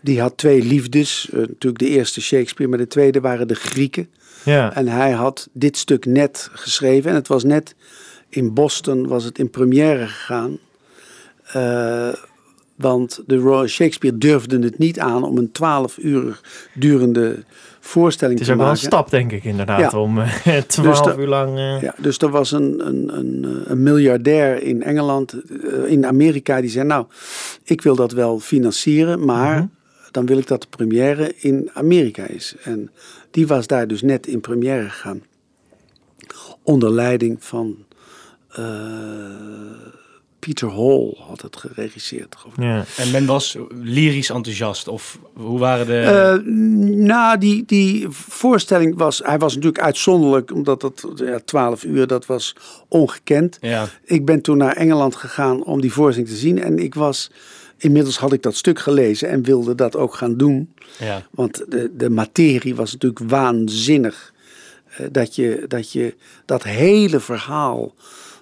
Die 0.02 0.20
had 0.20 0.36
twee 0.36 0.62
liefdes. 0.62 1.28
Eh, 1.30 1.38
natuurlijk 1.38 1.78
de 1.78 1.88
eerste 1.88 2.20
Shakespeare, 2.20 2.70
maar 2.70 2.80
de 2.80 2.86
tweede 2.86 3.20
waren 3.20 3.48
de 3.48 3.54
Grieken. 3.54 4.08
Ja. 4.44 4.74
En 4.74 4.88
hij 4.88 5.10
had 5.10 5.48
dit 5.52 5.76
stuk 5.76 6.06
net 6.06 6.48
geschreven. 6.52 7.10
En 7.10 7.16
het 7.16 7.28
was 7.28 7.44
net 7.44 7.74
in 8.28 8.54
Boston, 8.54 9.06
was 9.06 9.24
het 9.24 9.38
in 9.38 9.50
première 9.50 10.06
gegaan. 10.06 10.58
Eh, 11.52 12.12
want 12.76 13.22
de 13.26 13.36
Royal 13.36 13.66
Shakespeare 13.66 14.18
durfde 14.18 14.58
het 14.58 14.78
niet 14.78 14.98
aan 14.98 15.24
om 15.24 15.38
een 15.38 15.52
twaalf 15.52 15.98
uur 15.98 16.40
durende 16.74 17.44
voorstelling 17.84 18.38
Het 18.38 18.48
is 18.48 18.54
te 18.54 18.60
ook 18.60 18.64
wel 18.64 18.72
een 18.74 18.80
maken. 18.82 18.92
stap, 18.92 19.10
denk 19.10 19.32
ik, 19.32 19.44
inderdaad, 19.44 19.92
Ja. 19.92 19.98
om 20.00 20.18
eh, 20.20 20.56
12 20.66 21.00
dat- 21.00 21.18
uur 21.18 21.26
lang... 21.26 21.58
eh, 21.58 21.80
Ja, 21.82 21.94
dus 21.98 22.18
er 22.18 22.28
was 22.30 22.52
een, 22.52 22.86
een, 22.86 23.18
een, 23.18 23.44
eh, 23.44 23.70
een 23.70 23.82
miljardair 23.82 24.62
in 24.62 24.82
Engeland, 24.82 25.34
in 25.86 26.06
Amerika, 26.06 26.60
die 26.60 26.70
zei: 26.70 26.86
Nou, 26.86 27.06
ik 27.64 27.82
wil 27.82 27.94
dat 27.96 28.12
wel 28.12 28.38
financieren, 28.38 29.24
maar 29.24 29.56
Mhm. 29.56 29.66
dan 30.10 30.26
wil 30.26 30.38
ik 30.38 30.46
dat 30.46 30.60
de 30.62 30.68
première 30.68 31.34
in 31.38 31.70
Amerika 31.72 32.26
is. 32.26 32.54
En 32.62 32.90
die 33.30 33.46
was 33.46 33.66
daar 33.66 33.86
dus 33.86 34.02
net 34.02 34.26
in 34.26 34.40
première 34.40 34.88
gegaan. 34.88 35.22
Onder 36.62 36.90
leiding 36.92 37.44
van 37.44 37.76
Peter 40.46 40.70
Hall 40.70 41.14
had 41.18 41.42
het 41.42 41.56
geregisseerd. 41.56 42.36
ja. 42.56 42.84
En 42.96 43.10
men 43.10 43.26
was 43.26 43.56
lyrisch 43.70 44.30
enthousiast? 44.30 44.88
Of 44.88 45.18
hoe 45.34 45.58
waren 45.58 45.86
de... 45.86 45.98
Eh, 45.98 46.52
nou, 47.06 47.38
die, 47.38 47.64
die 47.66 48.06
voorstelling 48.10 48.96
was, 48.96 49.20
hij 49.24 49.38
was 49.38 49.54
natuurlijk 49.54 49.82
uitzonderlijk, 49.82 50.52
omdat 50.52 50.80
dat 50.80 51.06
ja, 51.14 51.38
12 51.44 51.84
uur, 51.84 52.06
dat 52.06 52.26
was 52.26 52.56
ongekend. 52.88 53.58
ja. 53.60 53.88
Ik 54.04 54.24
ben 54.24 54.40
toen 54.40 54.56
naar 54.56 54.76
Engeland 54.76 55.16
gegaan 55.16 55.64
om 55.64 55.80
die 55.80 55.92
voorstelling 55.92 56.30
te 56.32 56.38
zien. 56.38 56.62
En 56.62 56.78
ik 56.78 56.94
was, 56.94 57.30
inmiddels 57.76 58.18
had 58.18 58.32
ik 58.32 58.42
dat 58.42 58.56
stuk 58.56 58.78
gelezen 58.78 59.28
en 59.28 59.42
wilde 59.42 59.74
dat 59.74 59.96
ook 59.96 60.14
gaan 60.14 60.36
doen. 60.36 60.74
ja. 60.98 61.26
Want 61.30 61.64
de, 61.68 61.90
de 61.96 62.10
materie 62.10 62.74
was 62.74 62.92
natuurlijk 62.92 63.30
waanzinnig. 63.30 64.32
Eh, 64.96 65.06
dat, 65.12 65.34
je, 65.34 65.64
dat 65.68 65.92
je 65.92 66.14
dat 66.44 66.62
hele 66.62 67.20
verhaal 67.20 67.94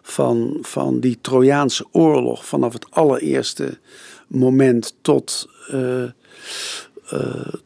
van, 0.02 0.58
van 0.60 1.00
die 1.00 1.18
Trojaanse 1.20 1.86
oorlog, 1.92 2.46
vanaf 2.46 2.72
het 2.72 2.86
allereerste 2.90 3.78
moment 4.26 4.94
tot, 5.00 5.48
eh, 5.68 6.02
eh, 6.02 6.10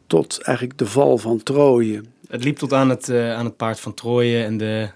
tot 0.07 0.39
eigenlijk 0.41 0.77
de 0.77 0.85
val 0.85 1.17
van 1.17 1.43
Troje. 1.43 2.01
Het 2.27 2.43
liep 2.43 2.57
tot 2.57 2.73
aan 2.73 2.89
het, 2.89 3.09
eh, 3.09 3.33
aan 3.33 3.45
het 3.45 3.57
paard 3.57 3.79
van 3.79 3.93
Troje 3.93 4.43
en 4.43 4.57
de... 4.57 4.87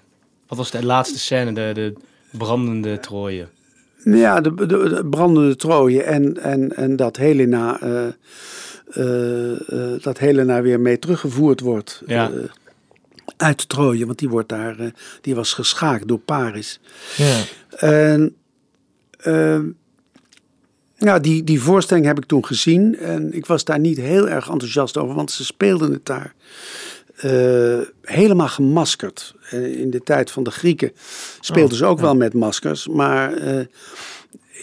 Wat 0.48 0.58
was 0.58 0.72
de 0.72 0.86
laatste 0.86 1.20
scène? 1.20 1.54
De, 1.54 1.72
de 1.74 1.94
brandende 2.38 3.00
Troje. 3.00 3.48
Ja, 4.04 4.42
de, 4.42 4.56
de, 4.56 4.66
de 4.66 5.06
brandende 5.10 5.56
Troje 5.56 6.04
en, 6.04 6.38
en, 6.38 6.76
en 6.76 6.96
dat 6.96 7.18
Helena, 7.18 7.80
eh, 7.82 9.52
eh, 9.52 10.02
dat 10.02 10.18
Helena 10.18 10.62
weer 10.62 10.80
mee 10.80 11.00
teruggevoerd 11.00 11.60
wordt 11.60 12.02
Ja. 12.06 12.32
Uit 13.42 13.70
Troje, 13.70 14.06
want 14.06 14.20
die, 14.20 14.30
wordt 14.30 14.50
daar, 14.50 14.80
eh, 14.80 14.88
die 15.22 15.36
was 15.36 15.54
geschaakt 15.54 16.08
door 16.08 16.20
Paris. 16.20 16.80
Ja. 17.18 17.42
En 17.78 18.36
ja, 20.96 21.20
die, 21.20 21.44
die 21.44 21.62
voorstelling 21.62 22.06
heb 22.06 22.18
ik 22.18 22.26
toen 22.26 22.46
gezien 22.46 22.98
en 22.98 23.34
ik 23.34 23.46
was 23.46 23.64
daar 23.64 23.80
niet 23.80 23.98
heel 23.98 24.30
erg 24.30 24.50
enthousiast 24.50 24.98
over, 24.98 25.16
want 25.16 25.32
ze 25.32 25.46
speelden 25.46 25.92
het 25.92 26.06
daar 26.06 26.34
eh, 27.16 27.80
helemaal 28.02 28.48
gemaskerd. 28.48 29.36
Eh, 29.50 29.80
in 29.80 29.90
de 29.90 30.04
tijd 30.04 30.32
van 30.32 30.44
de 30.44 30.52
Grieken 30.52 30.92
speelden 31.40 31.72
Oh, 31.72 31.78
ze 31.78 31.86
ook 31.86 31.98
ja. 31.98 32.04
wel 32.04 32.16
met 32.16 32.34
maskers, 32.34 32.88
maar 32.88 33.34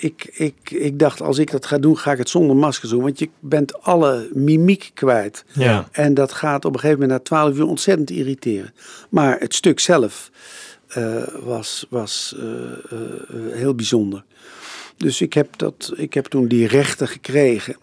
ik, 0.01 0.31
ik, 0.33 0.71
ik 0.71 0.99
dacht 0.99 1.21
als 1.21 1.39
ik 1.39 1.51
dat 1.51 1.67
ga 1.67 1.79
doen, 1.79 1.99
ga 1.99 2.13
ik 2.13 2.19
het 2.19 2.29
zonder 2.29 2.57
maskers 2.57 2.91
doen, 2.91 3.03
want 3.03 3.19
je 3.19 3.29
bent 3.41 3.83
alle 3.83 4.29
mimiek 4.33 4.91
kwijt. 4.95 5.45
Ja. 5.53 5.89
En 5.93 6.15
dat 6.15 6.33
gaat 6.33 6.65
op 6.65 6.75
een 6.75 6.81
gegeven 6.81 7.01
moment 7.01 7.19
na 7.19 7.25
twaalf 7.25 7.57
uur 7.57 7.67
ontzettend 7.67 8.11
irriteren. 8.11 8.75
Maar 9.09 9.39
het 9.39 9.55
stuk 9.55 9.81
zelf 9.81 10.31
eh, 10.87 11.23
was, 11.43 11.87
was 11.89 12.37
eh, 12.39 12.47
eh, 12.47 13.53
heel 13.53 13.75
bijzonder. 13.75 14.25
Dus 14.97 15.21
ik 15.21 15.33
heb, 15.33 15.57
dat, 15.57 15.93
ik 15.97 16.15
heb 16.15 16.27
toen 16.27 16.49
die 16.49 16.67
rechten 16.67 17.09
gekregen. 17.09 17.77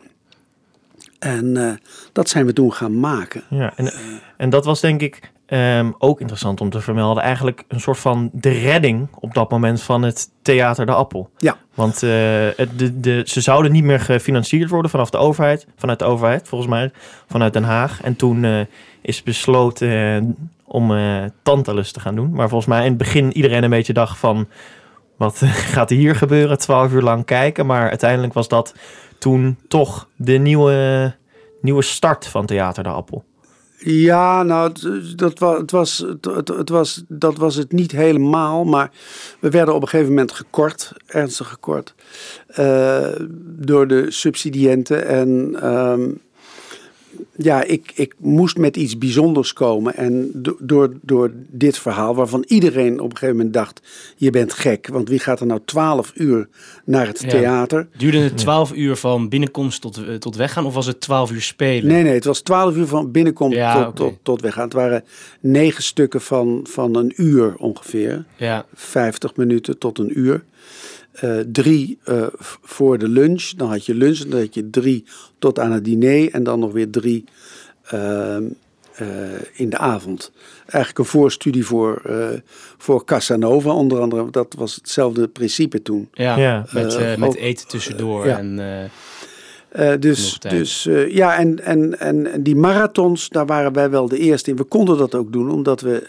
En 1.19 1.79
dat 2.11 2.29
zijn 2.29 2.45
we 2.45 2.53
toen 2.53 2.73
gaan 2.73 2.99
maken. 2.99 3.43
Ja, 3.49 3.73
en, 3.75 3.93
en 4.37 4.49
dat 4.49 4.65
was 4.65 4.81
denk 4.81 5.01
ik 5.01 5.31
ehm, 5.53 5.91
ook 5.97 6.19
interessant 6.19 6.61
om 6.61 6.69
te 6.69 6.81
vermelden. 6.81 7.23
Eigenlijk 7.23 7.63
een 7.67 7.79
soort 7.79 7.99
van 7.99 8.29
de 8.33 8.49
redding 8.49 9.07
op 9.19 9.33
dat 9.33 9.49
moment 9.49 9.81
van 9.81 10.01
het 10.01 10.29
Theater 10.41 10.85
de 10.85 10.93
Appel. 10.93 11.29
Ja. 11.37 11.57
Want 11.73 12.03
eh, 12.03 12.09
het, 12.55 12.79
de, 12.79 12.99
de, 12.99 13.21
ze 13.25 13.41
zouden 13.41 13.71
niet 13.71 13.83
meer 13.83 13.99
gefinancierd 13.99 14.69
worden 14.69 14.91
vanaf 14.91 15.09
de 15.09 15.17
overheid. 15.17 15.67
Vanuit 15.75 15.99
de 15.99 16.05
overheid, 16.05 16.47
volgens 16.47 16.69
mij. 16.69 16.91
Vanuit 17.27 17.53
Den 17.53 17.63
Haag. 17.63 18.01
En 18.01 18.15
toen 18.15 18.43
eh, 18.43 18.59
is 19.01 19.23
besloten 19.23 19.89
eh, 19.89 20.21
om 20.65 20.93
Tantalus 21.43 21.91
te 21.91 21.99
gaan 21.99 22.15
doen. 22.15 22.31
Maar 22.31 22.49
volgens 22.49 22.69
mij 22.69 22.81
in 22.81 22.89
het 22.89 22.97
begin 22.97 23.33
iedereen 23.33 23.63
een 23.63 23.69
beetje 23.69 23.93
dacht 23.93 24.17
van... 24.17 24.47
Wat 25.17 25.41
gaat 25.73 25.91
er 25.91 25.97
hier 25.97 26.15
gebeuren? 26.15 26.57
Twaalf 26.57 26.91
uur 26.91 27.01
lang 27.01 27.25
kijken. 27.25 27.65
Maar 27.65 27.89
uiteindelijk 27.89 28.33
was 28.33 28.47
dat 28.47 28.75
toen 29.19 29.57
toch 29.67 30.07
de 30.15 30.37
nieuwe, 30.37 31.13
nieuwe 31.61 31.81
start 31.81 32.27
van 32.27 32.45
Theater 32.45 32.83
de 32.83 32.89
Appel. 32.89 33.23
Ja, 33.85 34.43
nou, 34.43 34.71
dat 35.15 35.39
was, 35.39 35.57
het 35.57 35.71
was, 35.71 36.05
het, 36.21 36.47
het 36.47 36.69
was, 36.69 37.03
dat 37.07 37.37
was 37.37 37.55
het 37.55 37.71
niet 37.71 37.91
helemaal. 37.91 38.63
Maar 38.63 38.91
we 39.39 39.49
werden 39.49 39.73
op 39.73 39.81
een 39.81 39.87
gegeven 39.87 40.09
moment 40.11 40.31
gekort, 40.31 40.91
ernstig 41.05 41.47
gekort, 41.47 41.93
eh, 42.47 43.07
door 43.39 43.87
de 43.87 44.11
subsidiënten. 44.11 45.07
En 45.07 45.55
ehm, 45.61 46.09
ja, 47.35 47.63
ik, 47.63 47.91
ik 47.95 48.13
moest 48.17 48.57
met 48.57 48.77
iets 48.77 48.97
bijzonders 48.97 49.53
komen. 49.53 49.95
En 49.95 50.29
do- 50.33 50.57
door, 50.59 50.93
door 51.01 51.31
dit 51.49 51.77
verhaal, 51.77 52.15
waarvan 52.15 52.43
iedereen 52.47 52.99
op 52.99 53.11
een 53.11 53.17
gegeven 53.17 53.35
moment 53.35 53.53
dacht: 53.53 53.81
je 54.17 54.29
bent 54.29 54.53
gek. 54.53 54.87
Want 54.87 55.09
wie 55.09 55.19
gaat 55.19 55.39
er 55.39 55.45
nou 55.45 55.59
twaalf 55.65 56.11
uur 56.15 56.47
naar 56.85 57.07
het 57.07 57.21
Ja. 57.21 57.27
theater? 57.29 57.87
Duurde 57.97 58.17
het 58.19 58.37
12 58.37 58.73
uur 58.73 58.95
van 58.95 59.29
binnenkomst 59.29 59.81
tot, 59.81 59.97
eh, 60.05 60.15
tot 60.15 60.35
weggaan 60.35 60.65
of 60.65 60.73
was 60.73 60.85
het 60.85 61.01
12 61.01 61.31
uur 61.31 61.41
spelen? 61.41 61.91
Nee, 61.91 62.03
nee, 62.03 62.13
het 62.13 62.25
was 62.25 62.41
twaalf 62.41 62.75
uur 62.75 62.87
van 62.87 63.11
binnenkomst 63.11 63.57
Ja, 63.57 63.85
tot, 63.85 63.95
tot, 63.95 64.13
tot 64.23 64.41
weggaan. 64.41 64.63
Het 64.63 64.73
waren 64.73 65.03
negen 65.39 65.83
stukken 65.83 66.21
van, 66.21 66.59
van 66.69 66.95
een 66.95 67.13
uur 67.15 67.55
ongeveer. 67.55 68.25
Ja, 68.37 68.65
50 68.73 69.35
minuten 69.35 69.77
tot 69.77 69.99
een 69.99 70.19
uur. 70.19 70.43
Eh, 71.13 71.39
drie 71.51 71.99
eh, 72.03 72.27
voor 72.61 72.97
de 72.97 73.07
lunch. 73.07 73.43
Dan 73.57 73.69
had 73.69 73.85
je 73.85 73.95
lunch. 73.95 74.17
Dan 74.17 74.39
had 74.39 74.53
je 74.53 74.69
drie 74.69 75.05
tot 75.39 75.59
aan 75.59 75.71
het 75.71 75.85
diner. 75.85 76.31
En 76.31 76.43
dan 76.43 76.59
nog 76.59 76.71
weer 76.71 76.89
drie 76.89 77.23
ehm, 77.83 78.43
eh, 78.95 79.07
in 79.53 79.69
de 79.69 79.77
avond. 79.77 80.31
Eigenlijk 80.59 80.97
een 80.97 81.05
voorstudie 81.19 81.65
voor, 81.65 82.01
eh, 82.05 82.27
voor 82.77 83.05
Casanova. 83.05 83.71
Onder 83.71 83.99
andere, 83.99 84.29
dat 84.31 84.55
was 84.57 84.75
hetzelfde 84.75 85.27
principe 85.27 85.81
toen. 85.81 86.09
ja, 86.13 86.37
Ja. 86.37 86.65
met, 86.71 87.17
met 87.17 87.35
eten 87.35 87.67
tussendoor. 87.67 88.25
Ja. 88.27 88.37
En, 88.37 88.59
eh, 88.59 88.83
Eh, 89.73 89.99
dus 89.99 90.39
dus 90.39 90.85
eh, 90.85 91.11
ja, 91.15 91.37
en, 91.37 91.63
en, 91.65 91.99
en, 91.99 92.31
en 92.31 92.43
die 92.43 92.55
marathons, 92.55 93.29
daar 93.29 93.45
waren 93.45 93.73
wij 93.73 93.89
wel 93.89 94.07
de 94.07 94.17
eerste 94.17 94.49
in. 94.49 94.55
We 94.55 94.63
konden 94.63 94.97
dat 94.97 95.15
ook 95.15 95.31
doen, 95.33 95.51
omdat 95.51 95.81
we 95.81 96.07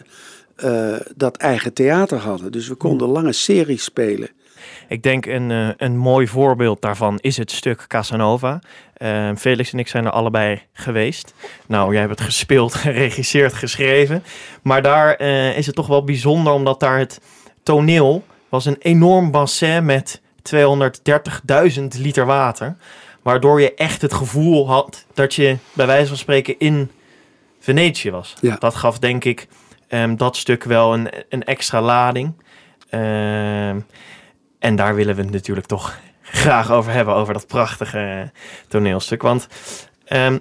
eh, 0.56 0.96
dat 1.16 1.36
eigen 1.36 1.72
theater 1.72 2.18
hadden. 2.18 2.52
Dus 2.52 2.68
we 2.68 2.74
konden 2.74 3.08
lange 3.08 3.32
series 3.32 3.84
spelen. 3.84 4.28
Ik 4.88 5.02
denk 5.02 5.26
een, 5.26 5.50
eh, 5.50 5.68
een 5.76 5.96
mooi 5.96 6.28
voorbeeld 6.28 6.82
daarvan 6.82 7.18
is 7.20 7.36
het 7.36 7.50
stuk 7.50 7.84
Casanova. 7.86 8.58
Eh, 8.94 9.30
Felix 9.36 9.72
en 9.72 9.78
ik 9.78 9.88
zijn 9.88 10.04
er 10.04 10.10
allebei 10.10 10.62
geweest. 10.72 11.34
Nou, 11.66 11.92
jij 11.92 12.00
hebt 12.00 12.18
het 12.18 12.26
gespeeld, 12.28 12.74
geregisseerd, 12.84 13.52
geschreven. 13.52 14.24
Maar 14.62 14.82
daar 14.82 15.14
eh, 15.14 15.56
is 15.56 15.66
het 15.66 15.74
toch 15.74 15.86
wel 15.86 16.04
bijzonder, 16.04 16.52
omdat 16.52 16.80
daar 16.80 16.98
het 16.98 17.20
toneel 17.62 18.24
was 18.48 18.64
een 18.64 18.78
enorm 18.78 19.30
bassin 19.30 19.84
met 19.84 20.20
230.000 20.42 21.98
liter 21.98 22.26
water. 22.26 22.76
Waardoor 23.22 23.60
je 23.60 23.74
echt 23.74 24.02
het 24.02 24.14
gevoel 24.14 24.68
had 24.68 25.04
dat 25.14 25.34
je 25.34 25.56
bij 25.72 25.86
wijze 25.86 26.08
van 26.08 26.16
spreken 26.16 26.58
in 26.58 26.90
Venetië 27.60 28.10
was. 28.10 28.34
Ja. 28.40 28.56
Dat 28.58 28.74
gaf 28.74 28.98
denk 28.98 29.24
ik 29.24 29.48
ehm, 29.88 30.16
dat 30.16 30.36
stuk 30.36 30.64
wel 30.64 30.94
een, 30.94 31.08
een 31.28 31.44
extra 31.44 31.80
lading. 31.80 32.32
Ehm, 32.90 33.78
en 34.64 34.76
daar 34.76 34.94
willen 34.94 35.16
we 35.16 35.22
het 35.22 35.30
natuurlijk 35.30 35.66
toch 35.66 35.98
graag 36.22 36.70
over 36.70 36.92
hebben, 36.92 37.14
over 37.14 37.34
dat 37.34 37.46
prachtige 37.46 38.30
toneelstuk. 38.68 39.22
Want 39.22 39.48
ehm, 40.04 40.38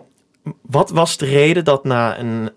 wat 0.62 0.90
was 0.90 1.18
de 1.18 1.26
reden 1.26 1.66
dat 1.66 1.84
na, 1.84 2.20
een, 2.20 2.50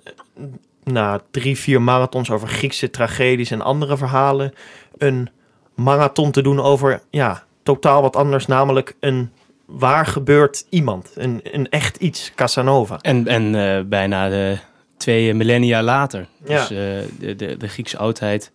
na 0.84 1.20
drie, 1.30 1.58
vier 1.58 1.82
marathons 1.82 2.30
over 2.30 2.48
Griekse 2.48 2.90
tragedies 2.90 3.50
en 3.50 3.62
andere 3.62 3.96
verhalen, 3.96 4.52
een 4.98 5.28
marathon 5.74 6.30
te 6.30 6.42
doen 6.42 6.60
over 6.60 7.02
ja, 7.10 7.44
totaal 7.62 8.02
wat 8.02 8.16
anders, 8.16 8.46
namelijk 8.46 8.96
een 9.00 9.32
waar 9.64 10.06
gebeurt 10.06 10.66
iemand, 10.68 11.12
een, 11.14 11.40
een 11.42 11.68
echt 11.68 11.96
iets, 11.96 12.32
Casanova. 12.34 12.98
en 13.00 13.26
en 13.26 13.54
eh, 13.54 13.84
bijna 13.84 14.28
de 14.28 14.58
twee 14.96 15.34
millennia 15.34 15.82
later. 15.82 16.26
Ja. 16.44 16.58
Dus 16.58 16.68
de, 16.68 17.34
de, 17.36 17.56
de 17.56 17.68
Griekse 17.68 17.98
oudheid 17.98 18.52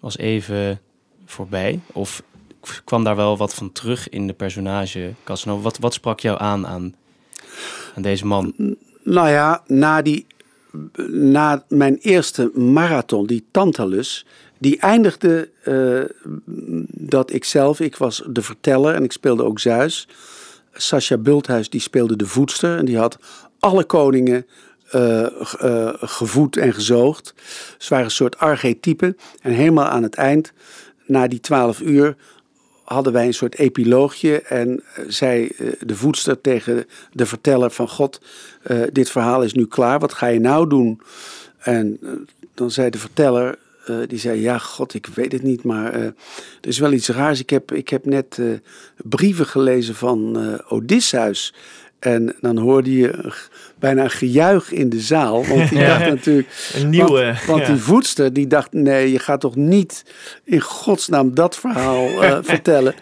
was 0.00 0.18
even 0.18 0.80
voorbij. 1.26 1.80
Of 1.92 2.22
kwam 2.84 3.04
daar 3.04 3.16
wel 3.16 3.36
wat 3.36 3.54
van 3.54 3.72
terug 3.72 4.08
in 4.08 4.26
de 4.26 4.32
personage 4.32 5.12
Casanova? 5.24 5.62
Wat, 5.62 5.78
wat 5.78 5.94
sprak 5.94 6.20
jou 6.20 6.40
aan, 6.40 6.66
aan 6.66 6.94
aan 7.94 8.02
deze 8.02 8.26
man? 8.26 8.54
Nou 9.02 9.28
ja, 9.28 9.62
na, 9.66 10.02
die, 10.02 10.26
na 11.10 11.64
mijn 11.68 11.96
eerste 11.96 12.50
marathon, 12.54 13.26
die 13.26 13.44
Tantalus, 13.50 14.26
die 14.58 14.78
eindigde 14.78 15.50
eh, 15.62 16.00
dat 16.86 17.32
ik 17.32 17.44
zelf, 17.44 17.80
ik 17.80 17.96
was 17.96 18.22
de 18.26 18.42
verteller 18.42 18.94
en 18.94 19.04
ik 19.04 19.12
speelde 19.12 19.42
ook 19.42 19.58
Zeus. 19.60 20.08
Sascha 20.72 21.16
Bulthuis 21.16 21.70
die 21.70 21.80
speelde 21.80 22.16
de 22.16 22.26
voedster 22.26 22.78
en 22.78 22.84
die 22.84 22.98
had 22.98 23.18
alle 23.58 23.84
koningen 23.84 24.46
eh, 24.90 25.24
eh, 25.60 25.94
gevoed 26.00 26.56
en 26.56 26.74
gezoogd. 26.74 27.34
Ze 27.78 27.88
waren 27.88 28.04
een 28.04 28.10
soort 28.10 28.38
archetype. 28.38 29.16
En 29.40 29.52
helemaal 29.52 29.84
aan 29.84 30.02
het 30.02 30.14
eind, 30.14 30.52
na 31.06 31.28
die 31.28 31.40
twaalf 31.40 31.80
uur, 31.80 32.16
hadden 32.84 33.12
wij 33.12 33.26
een 33.26 33.34
soort 33.34 33.58
epiloogje. 33.58 34.42
En 34.42 34.82
eh, 34.94 35.04
zei 35.08 35.46
eh, 35.46 35.66
de 35.80 35.96
voedster 35.96 36.40
tegen 36.40 36.86
de 37.12 37.26
verteller 37.26 37.70
van 37.70 37.88
God, 37.88 38.20
eh, 38.62 38.82
dit 38.92 39.10
verhaal 39.10 39.42
is 39.42 39.52
nu 39.52 39.66
klaar, 39.66 39.98
wat 39.98 40.12
ga 40.12 40.26
je 40.26 40.40
nou 40.40 40.68
doen? 40.68 41.00
En 41.58 41.98
dan 42.54 42.70
zei 42.70 42.90
de 42.90 42.98
verteller, 42.98 43.58
die 44.06 44.18
zei, 44.18 44.40
ja 44.40 44.58
god, 44.58 44.94
ik 44.94 45.06
weet 45.06 45.32
het 45.32 45.42
niet, 45.42 45.62
maar 45.62 45.92
eh, 45.92 46.02
er 46.04 46.68
is 46.68 46.78
wel 46.78 46.92
iets 46.92 47.08
raars. 47.08 47.40
Ik 47.40 47.50
heb, 47.50 47.72
ik 47.72 47.88
heb 47.88 48.04
net 48.04 48.38
brieven 48.96 49.46
gelezen 49.46 49.94
van 49.94 50.38
Odysseus. 50.68 51.54
En 52.04 52.34
dan 52.40 52.58
hoorde 52.58 52.96
je 52.96 53.32
bijna 53.78 54.02
een 54.04 54.10
gejuich 54.10 54.72
in 54.72 54.88
de 54.88 55.00
zaal. 55.00 55.44
Want 55.46 55.68
die 55.68 55.78
Ja. 55.78 55.88
dacht 55.98 56.08
natuurlijk, 56.10 56.48
Een 56.74 56.90
nieuwe. 56.90 57.24
want, 57.24 57.44
want 57.44 57.60
ja. 57.60 57.66
die 57.66 57.76
voedster 57.82 58.32
die 58.32 58.46
dacht, 58.46 58.72
nee, 58.72 59.12
je 59.12 59.18
gaat 59.18 59.40
toch 59.40 59.56
niet 59.56 60.04
in 60.44 60.60
godsnaam 60.60 61.34
dat 61.34 61.56
verhaal 61.56 62.22
eh, 62.22 62.38
vertellen. 62.52 62.94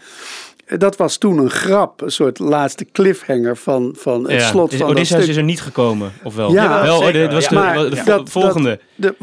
Dat 0.79 0.97
was 0.97 1.17
toen 1.17 1.39
een 1.39 1.51
grap, 1.51 2.01
een 2.01 2.11
soort 2.13 2.39
laatste 2.39 2.87
cliffhanger 2.93 3.57
van, 3.57 3.95
van 3.99 4.23
het 4.23 4.41
Ja. 4.41 4.49
slot 4.49 4.71
van 4.71 4.79
dat 4.79 4.89
Odysseus 4.91 5.19
stuk. 5.19 5.31
is 5.31 5.37
er 5.37 5.43
niet 5.43 5.61
gekomen, 5.61 6.13
of 6.23 6.35
wel? 6.35 6.53
Ja, 6.53 6.83
wel, 6.83 6.99
oh, 7.01 7.13
dit 7.13 7.33
was 7.33 7.49
de, 7.49 7.55
Maar 7.55 7.75
de 7.79 7.89
dat- 7.89 7.99
vo- 7.99 8.05
dat- 8.05 8.31
volgende. 8.31 8.81
De, 8.95 9.15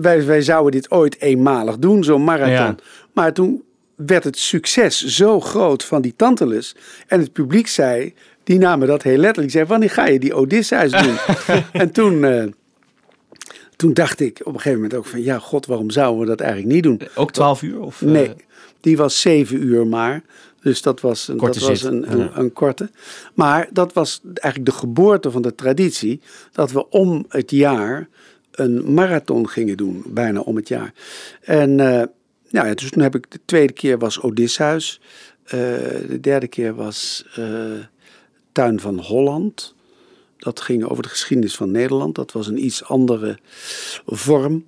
wij, 0.00 0.24
wij 0.26 0.42
zouden 0.42 0.72
dit 0.72 0.90
ooit 0.90 1.20
eenmalig 1.20 1.78
doen, 1.78 2.04
zo'n 2.04 2.24
marathon. 2.24 2.78
Maar 3.12 3.32
toen 3.32 3.62
werd 3.96 4.24
het 4.24 4.38
succes 4.38 5.04
zo 5.04 5.40
groot 5.40 5.84
van 5.84 6.02
die 6.02 6.14
Tantalus. 6.16 6.74
En 7.06 7.20
het 7.20 7.32
publiek 7.32 7.66
zei, 7.66 8.14
die 8.48 8.58
namen 8.58 8.88
dat 8.88 9.02
heel 9.02 9.16
letterlijk. 9.16 9.52
Die 9.52 9.56
zei, 9.56 9.64
wanneer 9.64 9.90
ga 9.90 10.06
je 10.06 10.18
die 10.18 10.34
Odysseus 10.34 10.90
doen? 11.02 11.16
en 11.72 11.90
toen, 11.90 12.24
eh, 12.24 12.44
toen 13.76 13.92
dacht 13.92 14.20
ik 14.20 14.40
op 14.40 14.46
een 14.46 14.60
gegeven 14.60 14.80
moment 14.80 14.94
ook 14.94 15.06
van... 15.06 15.22
Ja, 15.22 15.38
god, 15.38 15.66
waarom 15.66 15.90
zouden 15.90 16.20
we 16.20 16.26
dat 16.26 16.40
eigenlijk 16.40 16.72
niet 16.72 16.82
doen? 16.82 17.00
Ook 17.14 17.32
12 17.32 17.62
uur? 17.62 17.80
Of, 17.80 18.02
eh, 18.02 18.08
Nee, 18.08 18.32
die 18.80 18.96
was 18.96 19.20
zeven 19.20 19.62
uur 19.62 19.86
maar. 19.86 20.22
Dus 20.60 20.82
dat 20.82 21.00
was, 21.00 21.28
een, 21.28 21.36
Korte 21.36 21.58
dat 21.58 21.68
was 21.68 21.82
een, 21.82 22.12
een, 22.12 22.18
Ja. 22.18 22.30
een 22.34 22.52
korte. 22.52 22.90
Maar 23.34 23.68
dat 23.72 23.92
was 23.92 24.20
eigenlijk 24.34 24.72
de 24.72 24.78
geboorte 24.78 25.30
van 25.30 25.42
de 25.42 25.54
traditie. 25.54 26.20
Dat 26.52 26.72
we 26.72 26.88
om 26.88 27.24
het 27.28 27.50
jaar 27.50 28.08
een 28.50 28.94
marathon 28.94 29.48
gingen 29.48 29.76
doen. 29.76 30.02
Bijna 30.06 30.40
om 30.40 30.56
het 30.56 30.68
jaar. 30.68 30.92
En 31.40 31.80
eh, 31.80 32.02
nou 32.50 32.66
ja, 32.66 32.74
dus 32.74 32.90
toen 32.90 33.02
heb 33.02 33.14
ik 33.14 33.30
de 33.30 33.40
tweede 33.44 33.72
keer 33.72 33.98
was 33.98 34.20
Odysseus. 34.20 35.00
Eh, 35.44 35.58
de 36.08 36.18
derde 36.20 36.48
keer 36.48 36.74
was 36.74 37.24
eh, 37.34 37.44
Tuin 38.52 38.80
van 38.80 38.98
Holland. 38.98 39.74
Dat 40.38 40.60
ging 40.60 40.84
over 40.84 41.02
de 41.02 41.08
geschiedenis 41.08 41.54
van 41.56 41.70
Nederland. 41.70 42.14
Dat 42.14 42.32
was 42.32 42.46
een 42.46 42.64
iets 42.64 42.84
andere 42.84 43.38
vorm. 44.06 44.66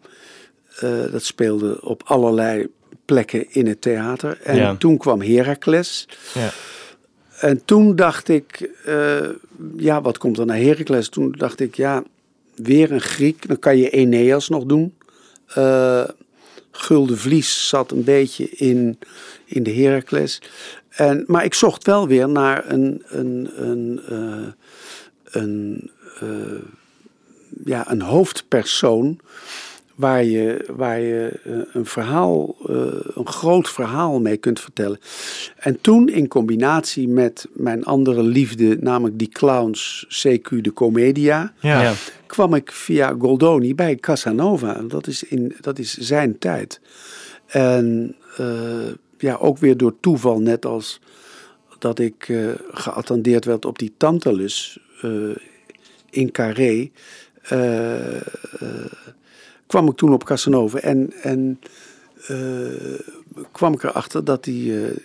Eh, 0.78 1.12
dat 1.12 1.24
speelde 1.24 1.82
op 1.82 2.02
allerlei 2.04 2.66
plekken 3.04 3.52
in 3.52 3.66
het 3.66 3.80
theater. 3.80 4.40
En 4.42 4.56
Ja. 4.56 4.76
toen 4.76 4.96
kwam 4.96 5.22
Heracles. 5.22 6.08
Ja. 6.34 6.50
En 7.40 7.64
toen 7.64 7.96
dacht 7.96 8.28
ik, 8.28 8.70
eh, 8.84 9.28
ja, 9.76 10.00
wat 10.02 10.18
komt 10.18 10.38
er 10.38 10.46
naar 10.46 10.56
Heracles? 10.56 11.08
Toen 11.08 11.32
dacht 11.38 11.60
ik, 11.60 11.74
ja, 11.74 12.02
weer 12.54 12.92
een 12.92 13.00
Griek. 13.00 13.48
Dan 13.48 13.58
kan 13.58 13.76
je 13.76 13.90
Eneas 13.90 14.48
nog 14.48 14.64
doen. 14.64 14.94
Eh 15.46 16.04
Gulden 16.72 17.18
Vlies 17.18 17.68
zat 17.68 17.90
een 17.90 18.04
beetje 18.04 18.48
in, 18.50 18.98
in 19.44 19.62
de 19.62 19.72
Heracles. 19.74 20.42
En, 21.00 21.24
maar 21.26 21.44
ik 21.44 21.54
zocht 21.54 21.86
wel 21.86 22.08
weer 22.08 22.28
naar 22.28 22.70
een, 22.70 23.02
een, 23.06 23.50
een, 23.56 24.00
eh, 24.08 24.52
een, 25.42 25.90
eh, 26.20 26.62
ja, 27.64 27.90
een 27.90 28.00
hoofdpersoon 28.00 29.18
waar 29.94 30.24
je, 30.24 30.64
waar 30.76 31.00
je 31.00 31.40
eh, 31.44 31.52
een 31.72 31.86
verhaal, 31.86 32.56
een 33.14 33.26
groot 33.26 33.68
verhaal 33.68 34.20
mee 34.20 34.36
kunt 34.36 34.60
vertellen. 34.60 34.98
En 35.56 35.80
toen 35.80 36.08
in 36.08 36.28
combinatie 36.28 37.08
met 37.08 37.46
mijn 37.52 37.84
andere 37.84 38.22
liefde, 38.22 38.76
namelijk 38.80 39.18
die 39.18 39.28
clowns, 39.28 40.06
CQ 40.08 40.60
de 40.60 40.72
Commedia, 40.72 41.52
Ja. 41.60 41.82
Ja. 41.82 41.92
kwam 42.26 42.54
ik 42.54 42.72
via 42.72 43.14
Goldoni 43.18 43.74
bij 43.74 43.96
Casanova. 43.96 44.82
Dat 44.88 45.06
is, 45.06 45.22
in, 45.22 45.56
dat 45.60 45.78
is 45.78 45.96
zijn 45.96 46.38
tijd. 46.38 46.80
En 47.46 48.16
ja, 49.20 49.34
ook 49.36 49.58
weer 49.58 49.76
door 49.76 49.94
toeval, 50.00 50.40
net 50.40 50.66
als 50.66 51.00
dat 51.78 51.98
ik 51.98 52.28
eh, 52.28 52.48
geattendeerd 52.70 53.44
werd 53.44 53.64
op 53.64 53.78
die 53.78 53.92
Tantalus 53.96 54.78
eh, 55.02 55.10
in 56.10 56.30
Carré, 56.30 56.90
eh, 57.42 58.20
kwam 59.66 59.88
ik 59.88 59.96
toen 59.96 60.12
op 60.12 60.24
Casanova 60.24 60.78
en, 60.78 61.12
en 61.22 61.60
eh, 62.26 63.00
kwam 63.52 63.72
ik 63.72 63.82
erachter 63.82 64.24
dat 64.24 64.44
hij 64.44 64.54
eh, 64.84 64.96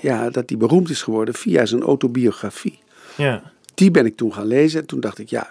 ja, 0.00 0.30
dat 0.30 0.48
die 0.48 0.56
beroemd 0.56 0.90
is 0.90 1.02
geworden 1.02 1.34
via 1.34 1.66
zijn 1.66 1.82
autobiografie 1.82 2.78
Ja. 3.16 3.52
die 3.74 3.90
ben 3.90 4.06
ik 4.06 4.16
toen 4.16 4.32
gaan 4.32 4.46
lezen. 4.46 4.80
En 4.80 4.86
toen 4.86 5.00
dacht 5.00 5.18
ik, 5.18 5.28
ja, 5.30 5.50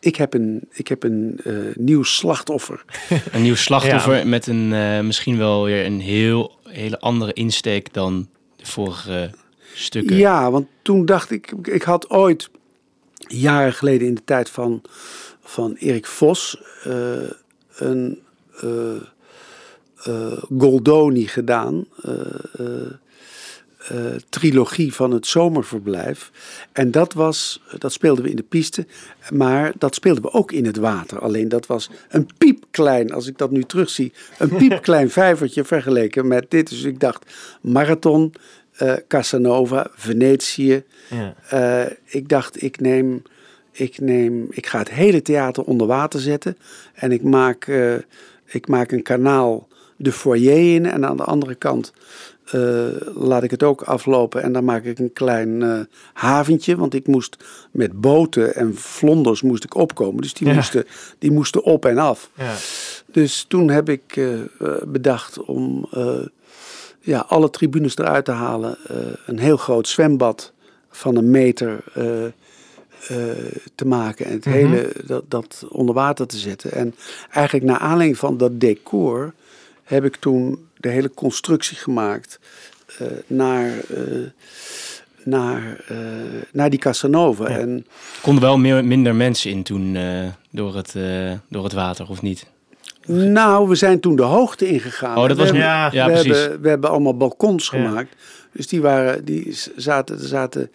ik 0.00 0.16
heb 0.16 0.34
een, 0.34 0.68
ik 0.72 0.88
heb 0.88 1.02
een 1.02 1.40
eh, 1.44 1.52
nieuw 1.74 2.02
slachtoffer. 2.02 2.84
Een 3.32 3.42
nieuw 3.42 3.54
slachtoffer 3.54 4.26
met 4.26 4.46
een 4.46 4.72
eh, 4.72 5.00
misschien 5.00 5.38
wel 5.38 5.64
weer 5.64 5.86
een 5.86 6.00
heel, 6.00 6.55
hele 6.68 7.00
andere 7.00 7.32
insteek 7.32 7.92
dan 7.92 8.28
de 8.56 8.66
vorige 8.66 9.30
stukken. 9.74 10.16
Ja, 10.16 10.50
want 10.50 10.66
toen 10.82 11.04
dacht 11.04 11.30
ik, 11.30 11.52
ik 11.62 11.82
had 11.82 12.10
ooit 12.10 12.50
jaren 13.28 13.72
geleden 13.72 14.08
in 14.08 14.14
de 14.14 14.24
tijd 14.24 14.50
van, 14.50 14.82
van 15.42 15.74
Erik 15.74 16.06
Vos 16.06 16.62
eh, 16.84 17.30
een 17.76 18.22
eh, 18.60 18.96
eh, 20.04 20.42
Goldoni 20.58 21.26
gedaan. 21.26 21.86
Eh, 23.88 23.98
trilogie 24.28 24.94
van 24.94 25.10
het 25.10 25.26
zomerverblijf. 25.26 26.30
En 26.72 26.90
dat 26.90 27.12
was, 27.12 27.62
dat 27.78 27.92
speelden 27.92 28.24
we 28.24 28.30
in 28.30 28.36
de 28.36 28.42
piste, 28.42 28.86
maar 29.30 29.72
dat 29.78 29.94
speelden 29.94 30.22
we 30.22 30.32
ook 30.32 30.52
in 30.52 30.64
het 30.64 30.76
water. 30.76 31.20
Alleen 31.20 31.48
dat 31.48 31.66
was 31.66 31.90
een 32.08 32.28
piepklein, 32.38 33.12
als 33.12 33.26
ik 33.26 33.38
dat 33.38 33.50
nu 33.50 33.62
terugzie, 33.62 34.12
een 34.38 34.56
piepklein 34.68 35.10
vijvertje 35.10 35.64
vergeleken 35.64 36.26
met 36.26 36.46
dit. 36.48 36.68
Dus 36.68 36.82
ik 36.82 37.00
dacht, 37.00 37.32
marathon, 37.60 38.34
eh, 38.76 38.92
Casanova, 39.08 39.90
Venetië. 39.94 40.82
Ja. 41.10 41.34
Eh, 41.48 41.92
ik 42.04 42.28
dacht, 42.28 42.62
ik 42.62 42.80
neem, 42.80 43.22
ik 43.72 44.00
neem, 44.00 44.46
ik 44.50 44.66
ga 44.66 44.78
het 44.78 44.90
hele 44.90 45.22
theater 45.22 45.64
onder 45.64 45.86
water 45.86 46.20
zetten. 46.20 46.56
En 46.94 47.12
ik 47.12 47.22
maak, 47.22 47.70
ik 48.46 48.68
maak 48.68 48.92
een 48.92 49.02
kanaal 49.02 49.68
de 49.96 50.12
foyer 50.12 50.74
in. 50.74 50.86
En 50.86 51.06
aan 51.06 51.16
de 51.16 51.24
andere 51.24 51.54
kant 51.54 51.92
eh, 52.50 52.86
laat 53.14 53.42
ik 53.42 53.50
het 53.50 53.62
ook 53.62 53.82
aflopen. 53.82 54.42
En 54.42 54.52
dan 54.52 54.64
maak 54.64 54.84
ik 54.84 54.98
een 54.98 55.12
klein 55.12 55.62
eh, 55.62 55.80
haventje. 56.12 56.76
Want 56.76 56.94
ik 56.94 57.06
moest 57.06 57.36
met 57.70 58.00
boten 58.00 58.54
en 58.54 58.76
vlonders 58.76 59.42
moest 59.42 59.64
ik 59.64 59.74
opkomen. 59.74 60.22
Dus 60.22 60.34
die, 60.34 60.48
Ja. 60.48 60.54
moesten, 60.54 60.84
die 61.18 61.30
moesten 61.30 61.62
op 61.62 61.84
en 61.84 61.98
af. 61.98 62.30
Ja. 62.34 62.54
Dus 63.12 63.44
toen 63.48 63.70
heb 63.70 63.88
ik 63.88 64.16
eh, 64.16 64.28
bedacht 64.86 65.38
om 65.40 65.88
ja, 67.00 67.24
alle 67.28 67.50
tribunes 67.50 67.96
eruit 67.96 68.24
te 68.24 68.32
halen. 68.32 68.78
Een 69.26 69.38
heel 69.38 69.56
groot 69.56 69.88
zwembad 69.88 70.52
van 70.90 71.16
een 71.16 71.30
meter 71.30 71.84
te 73.74 73.86
maken. 73.86 74.26
En 74.26 74.32
het 74.32 74.44
Mhm. 74.44 74.54
hele 74.54 74.92
dat, 75.06 75.24
dat 75.28 75.66
onder 75.68 75.94
water 75.94 76.26
te 76.26 76.36
zetten. 76.36 76.72
En 76.72 76.94
eigenlijk 77.30 77.66
naar 77.66 77.78
aanleiding 77.78 78.18
van 78.18 78.36
dat 78.36 78.60
decor 78.60 79.32
heb 79.84 80.04
ik 80.04 80.16
toen 80.16 80.66
de 80.86 80.92
hele 80.92 81.10
constructie 81.14 81.76
gemaakt 81.76 82.38
eh, 82.98 83.06
naar, 83.26 83.70
eh, 83.88 84.02
naar, 85.24 85.80
eh, 85.88 85.96
naar 86.52 86.70
die 86.70 86.78
Casanova. 86.78 87.48
Ja. 87.50 87.58
En 87.58 87.68
Er 88.14 88.22
konden 88.22 88.42
wel 88.42 88.58
meer, 88.58 88.84
minder 88.84 89.14
mensen 89.14 89.50
in 89.50 89.62
toen 89.62 89.96
eh, 89.96 90.26
door, 90.50 90.76
het, 90.76 90.94
eh, 90.94 91.32
door 91.48 91.64
het 91.64 91.72
water, 91.72 92.08
of 92.08 92.22
niet? 92.22 92.46
Nou, 93.06 93.68
we 93.68 93.74
zijn 93.74 94.00
toen 94.00 94.16
de 94.16 94.22
hoogte 94.22 94.66
ingegaan. 94.68 95.16
Oh, 95.16 95.28
dat 95.28 95.36
We 95.36 95.42
was... 95.42 95.44
hebben- 95.44 95.62
Ja, 95.66 95.90
Ja, 95.92 96.06
we, 96.06 96.12
precies. 96.12 96.38
hebben, 96.38 96.60
we 96.60 96.68
hebben 96.68 96.90
allemaal 96.90 97.16
balkons 97.16 97.70
Ja. 97.70 97.78
gemaakt. 97.86 98.14
Dus 98.52 98.66
die 98.68 98.80
waren, 98.80 99.24
die 99.24 99.56
zaten, 99.76 100.18
er 100.18 100.26
zaten 100.26 100.70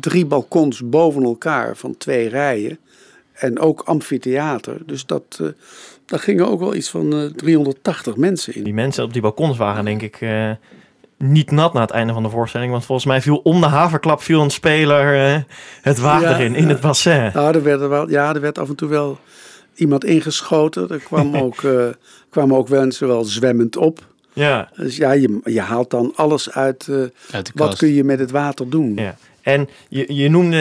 drie 0.00 0.26
balkons 0.26 0.80
boven 0.88 1.22
elkaar 1.22 1.76
van 1.76 1.96
twee 1.96 2.28
rijen. 2.28 2.78
En 3.32 3.58
ook 3.58 3.80
amfitheater. 3.80 4.76
Dus 4.86 5.06
dat, 5.06 5.38
eh 5.40 5.46
daar 6.12 6.20
gingen 6.20 6.48
ook 6.48 6.60
wel 6.60 6.74
iets 6.74 6.90
van 6.90 7.12
eh, 7.12 7.24
380 7.36 8.16
mensen 8.16 8.54
in. 8.54 8.64
Die 8.64 8.74
mensen 8.74 9.04
op 9.04 9.12
die 9.12 9.22
balkons 9.22 9.56
waren 9.56 9.84
denk 9.84 10.02
ik 10.02 10.16
eh, 10.20 10.50
niet 11.18 11.50
nat 11.50 11.72
na 11.72 11.80
het 11.80 11.90
einde 11.90 12.12
van 12.12 12.22
de 12.22 12.28
voorstelling. 12.30 12.70
Want 12.72 12.84
volgens 12.84 13.06
mij 13.06 13.22
viel 13.22 13.36
om 13.36 13.60
de 13.60 13.66
haverklap 13.66 14.22
viel 14.22 14.40
een 14.42 14.50
speler 14.50 15.26
eh, 15.34 15.40
het 15.82 15.98
water 15.98 16.28
Ja, 16.30 16.36
in, 16.36 16.54
in 16.54 16.62
ja. 16.62 16.68
het 16.68 16.80
bassin. 16.80 17.30
Nou, 17.34 17.54
er 17.54 17.62
werd, 17.62 17.80
er 17.80 17.88
wel, 17.88 18.10
ja, 18.10 18.34
er 18.34 18.40
werd 18.40 18.58
af 18.58 18.68
en 18.68 18.74
toe 18.74 18.88
wel 18.88 19.18
iemand 19.74 20.04
ingeschoten. 20.04 20.88
Er 20.88 20.98
kwam 20.98 21.36
ook, 21.44 21.62
eh, 21.62 21.86
kwamen 22.30 22.56
ook 22.56 22.68
mensen 22.68 23.08
wel 23.08 23.24
zwemmend 23.24 23.76
op. 23.76 24.10
Ja, 24.32 24.68
Dus 24.76 24.96
ja, 24.96 25.12
je, 25.12 25.40
je 25.44 25.60
haalt 25.60 25.90
dan 25.90 26.12
alles 26.16 26.50
uit. 26.50 26.86
eh, 26.88 26.96
Uit 27.30 27.46
de 27.46 27.52
wat 27.54 27.76
kun 27.76 27.92
je 27.94 28.04
met 28.04 28.18
het 28.18 28.30
water 28.30 28.70
doen? 28.70 28.92
ja. 28.96 29.16
En 29.42 29.68
je, 29.88 30.14
je 30.14 30.28
noemde 30.28 30.56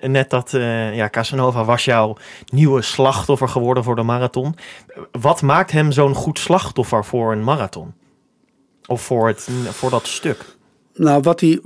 eh, 0.00 0.08
net 0.08 0.30
dat 0.30 0.54
eh, 0.54 0.96
ja, 0.96 1.08
Casanova 1.08 1.64
was 1.64 1.84
jouw 1.84 2.16
nieuwe 2.52 2.82
slachtoffer 2.82 3.48
geworden 3.48 3.84
voor 3.84 3.96
de 3.96 4.02
marathon. 4.02 4.54
Wat 5.20 5.42
maakt 5.42 5.70
hem 5.70 5.92
zo'n 5.92 6.14
goed 6.14 6.38
slachtoffer 6.38 7.04
voor 7.04 7.32
een 7.32 7.44
marathon? 7.44 7.94
Of 8.86 9.02
voor, 9.02 9.26
het, 9.26 9.48
voor 9.70 9.90
dat 9.90 10.06
stuk? 10.06 10.44
Nou, 10.94 11.20
wat, 11.20 11.40
hij, 11.40 11.60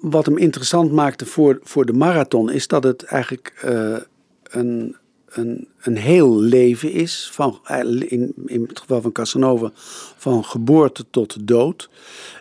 wat, 0.00 0.26
hem 0.26 0.38
interessant 0.38 0.92
maakte 0.92 1.26
voor, 1.26 1.58
voor 1.62 1.86
de 1.86 1.92
marathon 1.92 2.50
is 2.50 2.66
dat 2.66 2.84
het 2.84 3.04
eigenlijk 3.04 3.58
eh, 3.62 3.96
een, 4.42 4.96
een, 5.28 5.68
een 5.80 5.96
heel 5.96 6.40
leven 6.40 6.92
is. 6.92 7.30
Van, 7.32 7.60
in, 8.08 8.32
in 8.46 8.64
het 8.68 8.80
geval 8.80 9.02
van 9.02 9.12
Casanova, 9.12 9.70
van 10.16 10.44
geboorte 10.44 11.04
tot 11.10 11.46
dood. 11.46 11.90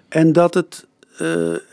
En 0.10 0.34
dat 0.34 0.54
het, 0.54 0.88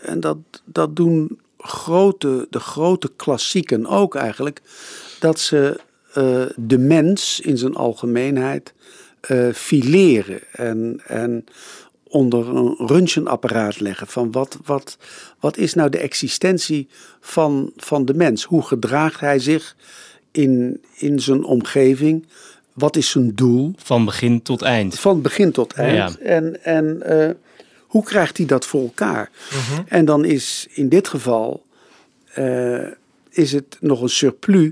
en 0.02 0.20
dat, 0.20 0.36
dat 0.64 0.96
doen 0.96 1.38
grote, 1.66 2.46
de 2.50 2.60
grote 2.60 3.10
klassieken 3.16 3.86
ook 3.86 4.14
eigenlijk, 4.14 4.62
dat 5.20 5.40
ze 5.40 5.80
eh, 6.12 6.42
de 6.56 6.78
mens 6.78 7.40
in 7.40 7.58
zijn 7.58 7.74
algemeenheid 7.74 8.74
eh, 9.20 9.48
fileren 9.52 10.40
en, 10.52 11.00
en 11.06 11.44
onder 12.08 12.56
een 12.56 12.74
röntgenapparaat 12.78 13.80
leggen. 13.80 14.06
Van 14.06 14.32
wat, 14.32 14.58
wat, 14.64 14.98
wat 15.40 15.56
is 15.56 15.74
nou 15.74 15.90
de 15.90 15.98
existentie 15.98 16.88
van, 17.20 17.72
van 17.76 18.04
de 18.04 18.14
mens? 18.14 18.44
Hoe 18.44 18.62
gedraagt 18.62 19.20
hij 19.20 19.38
zich 19.38 19.76
in, 20.30 20.82
in 20.94 21.20
zijn 21.20 21.44
omgeving? 21.44 22.26
Wat 22.72 22.96
is 22.96 23.10
zijn 23.10 23.34
doel? 23.34 23.72
Van 23.76 24.04
begin 24.04 24.42
tot 24.42 24.62
eind. 24.62 24.98
Van 24.98 25.22
begin 25.22 25.52
tot 25.52 25.72
eind. 25.72 26.16
Ja. 26.20 26.26
En, 26.26 26.64
en 26.64 27.02
eh, 27.02 27.30
hoe 27.94 28.04
krijgt 28.04 28.36
hij 28.36 28.46
dat 28.46 28.66
voor 28.66 28.82
elkaar? 28.82 29.30
En 29.88 30.04
dan 30.04 30.24
is 30.24 30.66
in 30.70 30.88
dit 30.88 31.08
geval 31.08 31.64
eh, 32.32 32.86
is 33.30 33.52
het 33.52 33.76
nog 33.80 34.02
een 34.02 34.08
surplus 34.08 34.70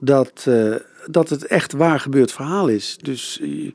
dat, 0.00 0.44
eh, 0.48 0.74
dat 1.10 1.28
het 1.28 1.46
echt 1.46 1.72
waar 1.72 2.00
gebeurd 2.00 2.32
verhaal 2.32 2.68
is. 2.68 2.98
Dus 3.02 3.40
eh, 3.40 3.72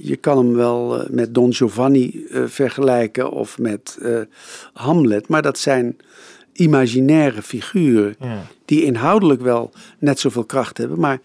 je, 0.00 0.16
kan 0.20 0.38
hem 0.38 0.54
wel 0.54 1.04
met 1.10 1.34
Don 1.34 1.54
Giovanni 1.54 2.26
vergelijken 2.46 3.30
of 3.30 3.58
met 3.58 3.98
Hamlet, 4.72 5.28
maar 5.28 5.42
dat 5.42 5.58
zijn 5.58 5.96
imaginaire 6.52 7.42
figuren 7.42 8.16
die 8.64 8.82
inhoudelijk 8.84 9.40
wel 9.42 9.72
net 9.98 10.20
zoveel 10.20 10.44
kracht 10.44 10.78
hebben. 10.78 11.00
Maar 11.00 11.20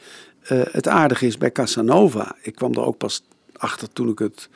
het 0.72 0.88
aardige 0.88 1.26
is 1.26 1.38
bij 1.38 1.52
Casanova, 1.52 2.36
ik 2.42 2.56
kwam 2.56 2.74
er 2.74 2.84
ook 2.84 2.98
pas 2.98 3.24
achter 3.58 3.94
toen 3.94 4.10
ik 4.10 4.20
het 4.20 4.50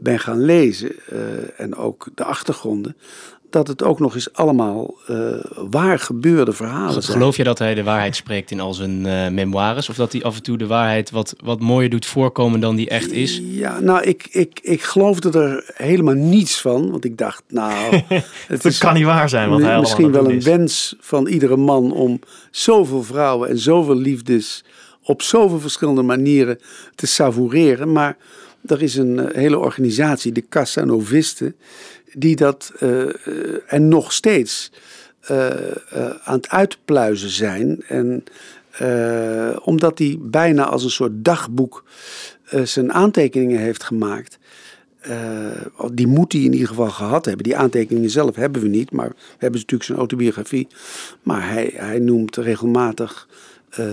ben 0.00 0.18
gaan 0.18 0.40
lezen 0.44 0.92
eh, 1.08 1.60
en 1.60 1.74
ook 1.74 2.08
de 2.14 2.24
achtergronden, 2.24 2.96
dat 3.52 3.68
het 3.68 3.82
ook 3.82 3.98
nog 3.98 4.14
eens 4.14 4.32
allemaal 4.32 4.94
eh, 5.06 5.16
waar 5.70 5.98
gebeurde 5.98 6.52
verhalen 6.52 7.02
zijn. 7.02 7.16
Geloof 7.16 7.36
je 7.36 7.44
dat 7.44 7.58
hij 7.58 7.74
de 7.74 7.82
waarheid 7.82 8.16
spreekt 8.16 8.50
in 8.50 8.60
al 8.60 8.74
zijn 8.74 9.06
eh, 9.06 9.28
memoires? 9.28 9.88
Of 9.88 9.96
dat 9.96 10.12
hij 10.12 10.22
af 10.22 10.36
en 10.36 10.42
toe 10.42 10.58
de 10.58 10.66
waarheid 10.66 11.10
wat, 11.10 11.34
wat 11.44 11.60
mooier 11.60 11.90
doet 11.90 12.06
voorkomen 12.06 12.60
dan 12.60 12.76
die 12.76 12.88
echt 12.88 13.12
is? 13.12 13.40
Ja, 13.44 13.80
nou, 13.80 14.02
ik, 14.02 14.28
ik, 14.30 14.60
ik 14.62 14.82
geloofde 14.82 15.38
er 15.38 15.70
helemaal 15.74 16.14
niets 16.14 16.60
van. 16.60 16.90
Want 16.90 17.04
ik 17.04 17.18
dacht, 17.18 17.42
nou, 17.48 18.02
het 18.48 18.62
Dat 18.62 18.78
kan 18.78 18.94
niet 18.94 19.04
waar 19.04 19.28
zijn. 19.28 19.50
Wat 19.50 19.60
hij 19.60 19.80
misschien 19.80 20.12
wel 20.12 20.24
een 20.24 20.36
is. 20.36 20.44
wens 20.44 20.96
van 21.00 21.26
iedere 21.26 21.56
man 21.56 21.92
om 21.92 22.20
zoveel 22.50 23.02
vrouwen 23.02 23.48
en 23.48 23.58
zoveel 23.58 23.96
liefdes 23.96 24.64
op 25.04 25.22
zoveel 25.22 25.60
verschillende 25.60 26.02
manieren 26.02 26.58
te 26.94 27.06
savoureren. 27.06 27.92
Maar 27.92 28.16
er 28.66 28.82
is 28.82 28.96
een 28.96 29.18
eh, 29.18 29.34
hele 29.34 29.58
organisatie, 29.58 30.32
de 30.32 30.44
Casanovisten, 30.48 31.54
die 32.12 32.36
dat 32.36 32.72
eh, 32.78 33.02
eh, 33.02 33.12
en 33.66 33.88
nog 33.88 34.12
steeds 34.12 34.72
aan 36.24 36.36
het 36.36 36.48
uitpluizen 36.48 37.30
zijn. 37.30 37.82
En 37.88 38.24
omdat 39.64 39.98
hij 39.98 40.16
bijna 40.20 40.64
als 40.64 40.84
een 40.84 40.90
soort 40.90 41.12
dagboek 41.14 41.84
zijn 42.64 42.92
aantekeningen 42.92 43.60
heeft 43.60 43.82
gemaakt. 43.82 44.38
Die 45.92 46.06
moet 46.06 46.32
hij 46.32 46.42
in 46.42 46.52
ieder 46.52 46.68
geval 46.68 46.90
gehad 46.90 47.24
hebben. 47.24 47.44
Die 47.44 47.56
aantekeningen 47.56 48.10
zelf 48.10 48.36
hebben 48.36 48.62
we 48.62 48.68
niet, 48.68 48.92
maar 48.92 49.08
we 49.08 49.14
hebben 49.38 49.60
natuurlijk 49.60 49.82
zijn 49.82 49.98
autobiografie. 49.98 50.68
Maar 51.22 51.48
hij, 51.48 51.72
hij 51.74 51.98
noemt 51.98 52.36
regelmatig 52.36 53.28
eh, 53.76 53.86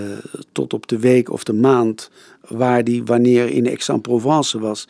tot 0.51 0.73
op 0.73 0.87
de 0.87 0.99
week 0.99 1.31
of 1.31 1.43
de 1.43 1.53
maand 1.53 2.09
waar 2.47 2.83
die 2.83 3.03
wanneer 3.03 3.49
in 3.49 3.67
Aix-en-Provence 3.67 4.59
was. 4.59 4.87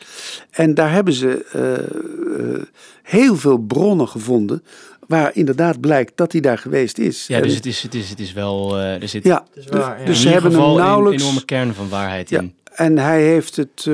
En 0.50 0.74
daar 0.74 0.92
hebben 0.92 1.14
ze 1.14 1.44
eh, 1.52 2.56
eh, 2.56 2.62
heel 3.02 3.36
veel 3.36 3.58
bronnen 3.58 4.08
gevonden 4.08 4.62
waar 5.06 5.30
inderdaad 5.34 5.80
blijkt 5.80 6.16
dat 6.16 6.32
hij 6.32 6.40
daar 6.40 6.58
geweest 6.58 6.98
is. 6.98 7.26
Ja, 7.26 7.40
dus 7.40 7.54
het 7.54 7.66
is, 7.66 7.82
het 7.82 7.94
is, 7.94 8.10
het 8.10 8.20
is 8.20 8.32
wel... 8.32 8.76
eh, 8.78 9.02
er 9.02 9.08
zit 9.08 9.24
ja, 9.24 9.44
is 9.54 9.64
waar, 9.66 10.00
ja. 10.00 10.06
dus 10.06 10.20
ze 10.20 10.28
hebben 10.28 10.52
hem 10.52 10.60
een 10.60 10.76
nauwelijks... 10.76 11.22
enorme 11.22 11.44
kern 11.44 11.74
van 11.74 11.88
waarheid 11.88 12.28
Ja, 12.28 12.40
in. 12.40 12.54
en 12.72 12.98
hij 12.98 13.22
heeft 13.22 13.56
het. 13.56 13.90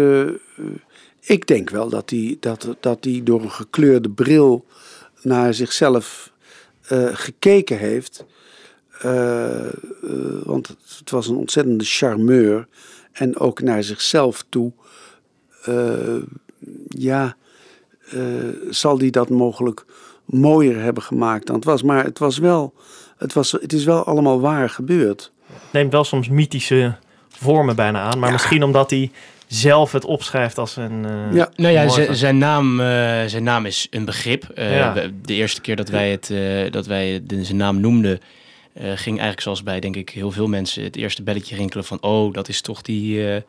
ik 1.21 1.47
denk 1.47 1.71
wel 1.71 1.89
dat 1.89 2.11
hij, 2.11 2.37
dat, 2.41 2.77
dat 2.81 3.05
hij 3.05 3.21
door 3.25 3.43
een 3.43 3.51
gekleurde 3.51 4.11
bril 4.11 4.65
naar 5.23 5.55
zichzelf 5.55 6.33
eh, 6.89 7.09
gekeken 7.13 7.79
heeft. 7.79 8.25
Eh, 9.03 9.67
eh, 9.67 9.71
want 10.45 10.69
het 10.99 11.11
was 11.11 11.29
een 11.29 11.37
ontzettende 11.37 11.85
charmeur. 11.85 12.67
En 13.13 13.39
ook 13.39 13.61
naar 13.61 13.83
zichzelf 13.83 14.45
toe. 14.49 14.73
eh, 15.65 16.17
ja, 16.89 17.37
zal 18.71 18.99
die 18.99 19.11
dat 19.11 19.29
mogelijk 19.29 19.85
mooier 20.25 20.81
hebben 20.83 21.03
gemaakt 21.03 21.47
dan 21.47 21.57
het 21.57 21.65
was. 21.65 21.83
Maar 21.83 22.05
het 22.05 22.19
was 22.19 22.39
wel, 22.39 22.75
het, 23.17 23.33
was, 23.33 23.53
het 23.53 23.73
is 23.73 23.85
wel 23.85 24.05
allemaal 24.05 24.41
waar 24.41 24.71
gebeurd. 24.71 25.33
Het 25.53 25.73
neemt 25.73 25.93
wel 25.93 26.05
soms 26.05 26.29
mythische 26.29 26.95
vormen 27.29 27.77
bijna 27.77 28.01
aan. 28.01 28.19
Maar 28.19 28.33
misschien 28.33 28.63
omdat 28.63 28.91
hij 28.91 29.11
zelf 29.47 29.93
het 29.93 30.05
opschrijft 30.05 30.59
als 30.59 30.77
een... 30.77 31.05
eh, 31.05 31.35
Ja. 31.35 31.51
Nou 31.57 31.73
ja, 31.73 32.15
zijn 32.15 32.39
naam, 32.39 32.81
eh, 32.81 32.87
zijn 33.27 33.43
naam 33.43 33.67
is 33.67 33.87
een 33.91 34.05
begrip. 34.05 34.45
Eh, 34.55 34.77
Ja. 34.77 34.95
De 35.23 35.35
eerste 35.35 35.61
keer 35.61 35.77
dat 35.77 35.89
wij, 35.89 36.11
het, 36.11 36.31
eh, 36.31 36.73
dat 36.73 36.87
wij 36.87 37.21
de, 37.27 37.45
zijn 37.45 37.57
naam 37.59 37.81
noemden, 37.81 38.21
ging 38.79 39.07
eigenlijk 39.07 39.41
zoals 39.41 39.63
bij, 39.63 39.81
denk 39.81 39.97
ik, 39.97 40.11
heel 40.11 40.31
veel 40.31 40.47
mensen 40.47 40.83
het 40.83 40.97
eerste 40.97 41.23
belletje 41.23 41.57
rinkelen 41.57 41.85
van, 41.85 42.03
oh, 42.03 42.33
dat 42.33 42.49
is 42.49 42.61
toch 42.61 42.83
die, 42.83 43.31
eh, 43.31 43.43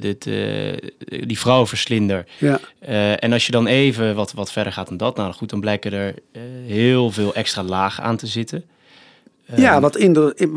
dit, 0.00 0.26
eh, 0.26 1.26
die 1.26 1.38
vrouwenverslinder. 1.38 2.26
Ja, 2.38 2.60
Eh, 2.78 3.24
en 3.24 3.32
als 3.32 3.46
je 3.46 3.52
dan 3.52 3.66
even 3.66 4.14
wat, 4.14 4.32
wat 4.32 4.52
verder 4.52 4.72
gaat 4.72 4.88
dan 4.88 4.96
dat, 4.96 5.16
nou 5.16 5.32
goed, 5.32 5.50
dan 5.50 5.60
blijken 5.60 5.92
er 5.92 6.14
eh, 6.32 6.42
heel 6.66 7.10
veel 7.10 7.34
extra 7.34 7.62
lagen 7.62 8.04
aan 8.04 8.16
te 8.16 8.26
zitten. 8.26 8.64
ja 9.56 9.72
Ehm, 9.72 9.80
wat, 9.80 9.96
in 9.96 10.12
de, 10.12 10.48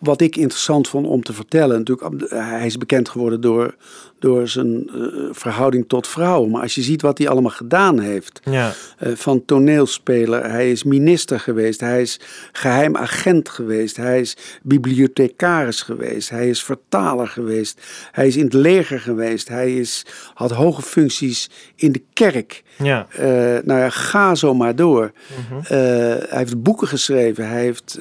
wat 0.00 0.20
ik 0.20 0.36
interessant 0.36 0.88
vond 0.88 1.06
om 1.06 1.22
te 1.22 1.32
vertellen. 1.32 1.78
Natuurlijk, 1.78 2.30
hij 2.30 2.66
is 2.66 2.78
bekend 2.78 3.08
geworden 3.08 3.40
door, 3.40 3.74
door 4.22 4.48
zijn 4.48 4.88
eh, 4.88 5.02
verhouding 5.30 5.84
tot 5.88 6.08
vrouwen. 6.08 6.50
Maar 6.50 6.62
als 6.62 6.74
je 6.74 6.82
ziet 6.82 7.02
wat 7.02 7.18
hij 7.18 7.28
allemaal 7.28 7.50
gedaan 7.50 7.98
heeft. 8.00 8.40
ja. 8.44 8.72
eh, 8.98 9.12
van 9.14 9.44
toneelspeler. 9.44 10.50
Hij 10.50 10.70
is 10.70 10.82
minister 10.82 11.40
geweest. 11.40 11.80
Hij 11.80 12.00
is 12.02 12.20
geheim 12.52 12.96
agent 12.96 13.48
geweest. 13.48 13.96
Hij 13.96 14.20
is 14.20 14.36
bibliothecaris 14.62 15.82
geweest. 15.82 16.30
Hij 16.30 16.48
is 16.48 16.62
vertaler 16.62 17.28
geweest. 17.28 17.80
Hij 18.12 18.26
is 18.26 18.36
in 18.36 18.44
het 18.44 18.52
leger 18.54 19.00
geweest. 19.00 19.48
Hij 19.48 19.76
is, 19.76 20.06
had 20.34 20.50
hoge 20.50 20.82
functies 20.82 21.50
in 21.76 21.92
de 21.92 22.02
kerk. 22.12 22.62
ja. 22.78 23.06
Eh, 23.10 23.24
nou 23.64 23.80
ja, 23.80 23.90
ga 23.90 24.34
zo 24.34 24.54
maar 24.54 24.76
door. 24.76 25.12
Mhm. 25.48 25.74
Hij 25.74 26.38
heeft 26.38 26.62
boeken 26.62 26.88
geschreven. 26.88 27.48
Hij 27.48 27.60
heeft 27.60 27.98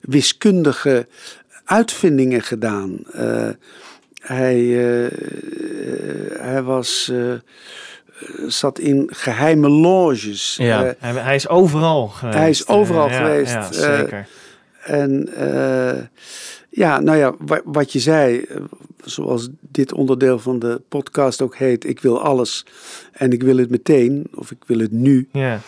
wiskundige 0.00 1.06
uitvindingen 1.64 2.42
gedaan. 2.42 2.98
Hij, 4.26 4.54
eh, 4.54 5.04
eh, 5.06 5.12
hij 6.40 6.62
was, 6.62 7.10
eh, 7.12 7.32
zat 8.46 8.78
in 8.78 9.10
geheime 9.12 9.68
loges. 9.68 10.56
Ja. 10.58 10.94
Hij, 10.98 11.34
is 11.34 11.48
overal 11.48 12.08
geweest. 12.08 12.38
Hij 12.38 12.50
is 12.50 12.68
overal 12.68 13.08
ja, 13.08 13.16
geweest, 13.16 13.52
Ja, 13.52 13.72
zeker. 13.72 14.28
En 14.82 15.28
ja, 16.70 17.00
nou 17.00 17.18
ja, 17.18 17.34
wa- 17.38 17.62
wat 17.64 17.92
je 17.92 17.98
zei, 17.98 18.44
zoals 19.04 19.48
dit 19.60 19.92
onderdeel 19.92 20.38
van 20.38 20.58
de 20.58 20.80
podcast 20.88 21.42
ook 21.42 21.56
heet, 21.56 21.84
ik 21.84 22.00
wil 22.00 22.20
alles 22.22 22.66
en 23.12 23.32
ik 23.32 23.42
wil 23.42 23.56
het 23.56 23.70
meteen, 23.70 24.26
of 24.34 24.50
ik 24.50 24.62
wil 24.66 24.78
het 24.78 24.92
nu. 24.92 25.28
ja. 25.32 25.60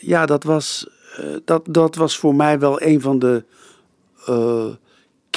Ja, 0.00 0.26
dat 0.26 0.44
was, 0.44 0.86
dat, 1.44 1.62
dat 1.68 1.94
was 1.94 2.18
voor 2.18 2.34
mij 2.34 2.58
wel 2.58 2.82
een 2.82 3.00
van 3.00 3.18
de 3.18 3.44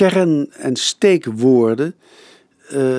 kern- 0.07 0.51
en 0.51 0.75
steekwoorden 0.75 1.95
eh, 2.69 2.97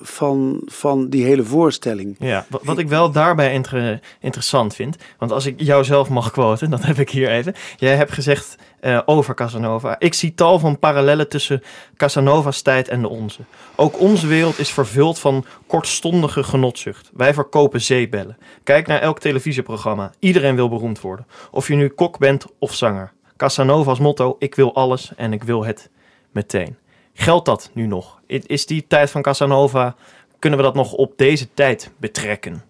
van, 0.00 0.62
van 0.64 1.08
die 1.08 1.24
hele 1.24 1.44
voorstelling. 1.44 2.16
Ja, 2.18 2.46
wat, 2.64 2.78
ik 2.78 2.88
wel 2.88 3.10
daarbij 3.10 3.52
inter- 3.52 4.00
interessant 4.20 4.74
vind, 4.74 4.96
want 5.18 5.32
als 5.32 5.46
ik 5.46 5.60
jou 5.60 5.84
zelf 5.84 6.08
mag 6.08 6.30
quoten, 6.30 6.70
dat 6.70 6.82
heb 6.82 6.98
ik 6.98 7.10
hier 7.10 7.30
even. 7.30 7.54
Jij 7.76 7.96
hebt 7.96 8.12
gezegd 8.12 8.56
eh, 8.80 9.00
over 9.06 9.34
Casanova. 9.34 9.96
Ik 9.98 10.14
zie 10.14 10.34
tal 10.34 10.58
van 10.58 10.78
parallellen 10.78 11.28
tussen 11.28 11.62
Casanova's 11.96 12.62
tijd 12.62 12.88
en 12.88 13.00
de 13.00 13.08
onze. 13.08 13.40
Ook 13.76 14.00
onze 14.00 14.26
wereld 14.26 14.58
is 14.58 14.70
vervuld 14.70 15.18
van 15.18 15.44
kortstondige 15.66 16.42
genotzucht. 16.42 17.10
Wij 17.14 17.34
verkopen 17.34 17.80
zeebellen. 17.80 18.38
Kijk 18.64 18.86
naar 18.86 19.00
elk 19.00 19.20
televisieprogramma. 19.20 20.12
Iedereen 20.18 20.54
wil 20.54 20.68
beroemd 20.68 21.00
worden. 21.00 21.26
Of 21.50 21.68
je 21.68 21.74
nu 21.74 21.88
kok 21.88 22.18
bent 22.18 22.46
of 22.58 22.74
zanger. 22.74 23.12
Casanova's 23.36 23.98
motto: 23.98 24.36
ik 24.38 24.54
wil 24.54 24.74
alles 24.74 25.12
en 25.16 25.32
ik 25.32 25.42
wil 25.42 25.64
het 25.64 25.90
meteen. 26.32 26.76
Geldt 27.14 27.46
dat 27.46 27.70
nu 27.72 27.86
nog? 27.86 28.20
Is 28.26 28.66
die 28.66 28.84
tijd 28.88 29.10
van 29.10 29.22
Casanova, 29.22 29.96
kunnen 30.38 30.58
we 30.58 30.64
dat 30.64 30.74
nog 30.74 30.92
op 30.92 31.12
deze 31.16 31.48
tijd 31.54 31.90
betrekken? 31.96 32.62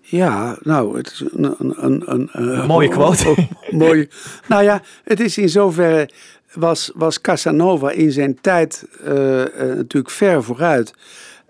Ja, 0.00 0.58
nou, 0.60 0.96
het 0.96 1.10
is 1.10 1.20
een, 1.20 1.44
een, 1.58 1.84
een, 1.84 2.02
een, 2.06 2.28
een- 2.32 2.66
Mooie 2.66 2.88
quote. 2.88 3.34
mooie. 3.70 4.08
Nou 4.48 4.62
ja, 4.62 4.82
het 5.04 5.20
is 5.20 5.38
in 5.38 5.48
zoverre 5.48 6.08
was, 6.52 6.90
was 6.94 7.20
Casanova 7.20 7.90
in 7.90 8.12
zijn 8.12 8.40
tijd 8.40 8.86
eh, 9.04 9.42
eh, 9.42 9.76
natuurlijk 9.76 10.10
ver 10.10 10.42
vooruit. 10.42 10.94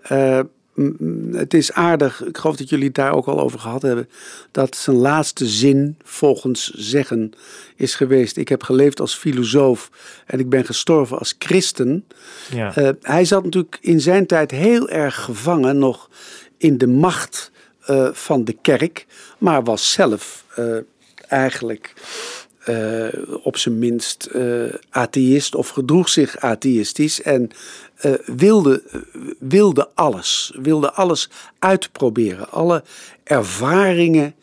Eh, 0.01 0.39
het 1.31 1.53
is 1.53 1.71
aardig, 1.71 2.23
ik 2.25 2.37
geloof 2.37 2.55
dat 2.55 2.69
jullie 2.69 2.85
het 2.85 2.95
daar 2.95 3.13
ook 3.13 3.25
al 3.25 3.39
over 3.39 3.59
gehad 3.59 3.81
hebben, 3.81 4.09
dat 4.51 4.75
zijn 4.75 4.95
laatste 4.95 5.47
zin 5.47 5.97
volgens 6.03 6.71
zeggen 6.73 7.33
is 7.75 7.95
geweest: 7.95 8.37
Ik 8.37 8.49
heb 8.49 8.63
geleefd 8.63 8.99
als 8.99 9.15
filosoof 9.15 9.89
en 10.25 10.39
ik 10.39 10.49
ben 10.49 10.65
gestorven 10.65 11.19
als 11.19 11.35
christen. 11.39 12.05
Ja. 12.53 12.75
Eh, 12.75 12.89
hij 13.01 13.25
zat 13.25 13.43
natuurlijk 13.43 13.77
in 13.81 14.01
zijn 14.01 14.25
tijd 14.25 14.51
heel 14.51 14.89
erg 14.89 15.23
gevangen 15.23 15.77
nog 15.77 16.09
in 16.57 16.77
de 16.77 16.87
macht 16.87 17.51
eh, 17.81 18.09
van 18.11 18.43
de 18.43 18.57
kerk, 18.61 19.05
maar 19.37 19.63
was 19.63 19.91
zelf 19.91 20.45
eh, 20.55 20.77
eigenlijk 21.27 21.93
op 23.43 23.57
zijn 23.57 23.79
minst 23.79 24.25
eh, 24.25 24.73
atheïst 24.89 25.55
of 25.55 25.69
gedroeg 25.69 26.09
zich 26.09 26.37
atheïstisch 26.37 27.21
en 27.21 27.49
eh, 28.01 28.13
wilde, 28.25 28.83
wilde 29.39 29.89
alles, 29.93 30.53
wilde 30.61 30.91
alles 30.91 31.29
uitproberen. 31.59 32.51
Alle 32.51 32.83
ervaringen 33.23 34.35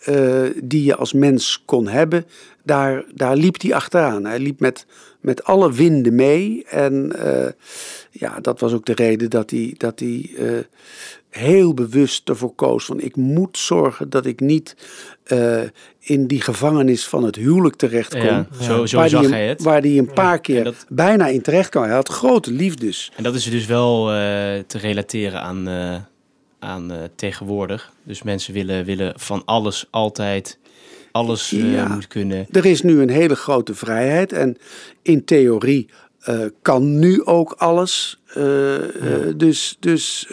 eh, 0.00 0.42
die 0.62 0.84
je 0.84 0.96
als 0.96 1.12
mens 1.12 1.62
kon 1.64 1.88
hebben, 1.88 2.26
daar, 2.62 3.04
daar 3.14 3.36
liep 3.36 3.60
hij 3.60 3.74
achteraan. 3.74 4.24
Hij 4.24 4.38
liep 4.38 4.60
met, 4.60 4.86
met 5.20 5.44
alle 5.44 5.72
winden 5.72 6.14
mee. 6.14 6.64
En 6.68 7.12
eh, 7.18 7.52
ja, 8.10 8.40
dat 8.40 8.60
was 8.60 8.72
ook 8.72 8.86
de 8.86 8.94
reden 8.94 9.30
dat 9.30 9.50
hij, 9.50 9.74
dat 9.76 9.98
hij 9.98 10.30
eh, 10.38 10.58
heel 11.30 11.74
bewust 11.74 12.28
ervoor 12.28 12.54
koos 12.54 12.84
van 12.84 13.00
ik 13.00 13.16
moet 13.16 13.58
zorgen 13.58 14.10
dat 14.10 14.26
ik 14.26 14.40
niet 14.40 14.76
eh, 15.24 15.62
in 15.98 16.26
die 16.26 16.40
gevangenis 16.40 17.06
van 17.06 17.24
het 17.24 17.36
huwelijk 17.36 17.76
terechtkom. 17.76 18.20
ja, 18.22 18.46
zo, 18.60 18.86
zo 18.86 18.96
waar 18.96 19.08
zag 19.08 19.20
die, 19.20 19.30
hij 19.30 19.48
het. 19.48 19.62
Waar 19.62 19.80
hij 19.80 19.98
een 19.98 20.12
paar 20.12 20.40
keer 20.40 20.64
dat- 20.64 20.86
bijna 20.88 21.26
in 21.26 21.42
terecht 21.42 21.68
kwam. 21.68 21.82
Hij 21.82 21.92
had 21.92 22.08
grote 22.08 22.50
liefdes. 22.52 23.12
En 23.16 23.22
dat 23.22 23.34
is 23.34 23.44
dus 23.44 23.66
wel 23.66 24.08
eh, 24.08 24.14
te 24.66 24.78
relateren 24.80 25.40
aan, 25.42 25.68
eh, 25.68 25.96
aan 26.58 26.92
tegenwoordig. 27.14 27.92
Dus 28.02 28.22
mensen 28.22 28.54
willen, 28.54 28.84
willen 28.84 29.12
van 29.16 29.42
alles 29.44 29.86
altijd, 29.90 30.58
alles 31.12 31.52
moet 31.88 32.06
kunnen. 32.06 32.46
Er 32.52 32.64
is 32.66 32.82
nu 32.82 33.00
een 33.02 33.10
hele 33.10 33.34
grote 33.36 33.74
vrijheid 33.74 34.32
en 34.32 34.56
in 35.02 35.24
theorie 35.24 35.88
eh, 36.20 36.44
kan 36.62 36.98
nu 36.98 37.24
ook 37.24 37.52
alles. 37.52 38.20
Eh, 38.26 39.28
eh, 39.28 39.34
dus 39.36 39.76
dus 39.80 40.26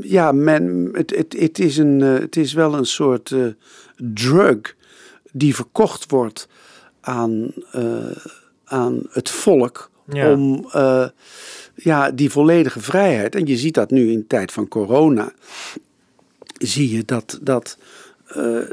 ja, 0.00 0.32
men, 0.32 0.88
het, 0.92 1.16
het, 1.16 1.36
het, 1.38 1.58
is 1.58 1.76
een, 1.76 2.00
het 2.00 2.36
is 2.36 2.52
wel 2.52 2.74
een 2.74 2.86
soort 2.86 3.34
drug 3.96 4.76
die 5.32 5.54
verkocht 5.54 6.10
wordt 6.10 6.48
aan, 7.00 7.52
aan 8.64 9.02
het 9.10 9.30
volk 9.30 9.90
Ja. 10.10 10.32
om 10.32 10.68
ja, 11.74 12.10
die 12.10 12.30
volledige 12.30 12.80
vrijheid. 12.80 13.34
En 13.34 13.46
je 13.46 13.56
ziet 13.56 13.74
dat 13.74 13.90
nu 13.90 14.10
in 14.10 14.26
tijd 14.26 14.52
van 14.52 14.68
corona 14.68 15.32
zie 16.58 16.96
je 16.96 17.04
dat, 17.04 17.38
dat 17.42 17.78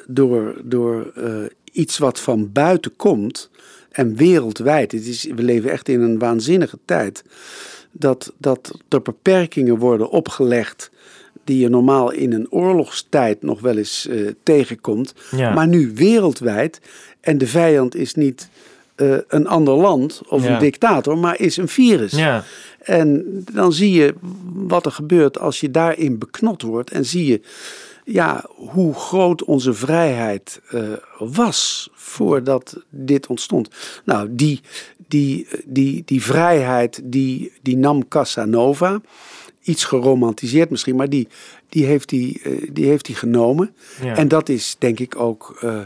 door, 0.08 0.56
door 0.63 1.13
iets 1.75 1.97
wat 1.97 2.19
van 2.19 2.51
buiten 2.51 2.95
komt 2.95 3.49
en 3.91 4.15
wereldwijd, 4.15 4.91
het 4.91 5.05
is, 5.07 5.23
we 5.35 5.43
leven 5.43 5.69
echt 5.71 5.89
in 5.89 6.01
een 6.01 6.19
waanzinnige 6.19 6.77
tijd, 6.85 7.23
dat, 7.91 8.33
dat 8.38 8.79
er 8.89 9.01
beperkingen 9.01 9.77
worden 9.77 10.09
opgelegd 10.09 10.91
die 11.43 11.59
je 11.59 11.69
normaal 11.69 12.11
in 12.11 12.33
een 12.33 12.51
oorlogstijd 12.51 13.41
nog 13.41 13.61
wel 13.61 13.77
eens 13.77 14.07
eh, 14.07 14.27
tegenkomt, 14.43 15.13
Ja. 15.31 15.53
maar 15.53 15.67
nu 15.67 15.91
wereldwijd. 15.95 16.81
En 17.21 17.38
de 17.38 17.47
vijand 17.47 17.95
is 17.95 18.13
niet 18.15 18.49
eh, 18.95 19.15
een 19.27 19.47
ander 19.47 19.73
land 19.73 20.21
of 20.27 20.43
Ja. 20.43 20.53
een 20.53 20.59
dictator, 20.59 21.17
maar 21.17 21.39
is 21.39 21.57
een 21.57 21.67
virus. 21.67 22.11
ja. 22.11 22.43
En 22.79 23.23
dan 23.53 23.73
zie 23.73 23.91
je 23.91 24.13
wat 24.53 24.85
er 24.85 24.91
gebeurt 24.91 25.39
als 25.39 25.59
je 25.59 25.71
daarin 25.71 26.17
beknot 26.17 26.61
wordt. 26.61 26.91
En 26.91 27.05
zie 27.05 27.25
je 27.25 27.41
ja, 28.06 28.46
hoe 28.56 28.94
groot 28.94 29.44
onze 29.44 29.74
vrijheid 29.74 30.62
eh, 30.70 30.82
was 31.18 31.89
voordat 31.94 32.84
dit 32.89 33.28
ontstond. 33.28 33.70
Nou, 34.04 34.28
die, 34.32 34.62
die, 35.08 35.48
die, 35.65 36.02
die 36.06 36.24
vrijheid 36.24 37.02
die, 37.04 37.52
die 37.62 37.78
nam 37.78 38.08
Casanova 38.08 39.02
iets 39.62 39.84
geromantiseerd 39.84 40.70
misschien, 40.70 40.96
maar 40.96 41.10
die, 41.10 41.28
die, 41.70 41.86
heeft, 41.86 42.12
hij, 42.12 42.39
eh, 42.44 42.70
die 42.72 42.86
heeft 42.86 43.08
hij 43.08 43.15
genomen. 43.15 43.76
Ja. 44.02 44.15
En 44.15 44.28
dat 44.28 44.50
is 44.50 44.76
denk 44.80 45.00
ik 45.00 45.20
ook 45.20 45.58
eh, 45.62 45.80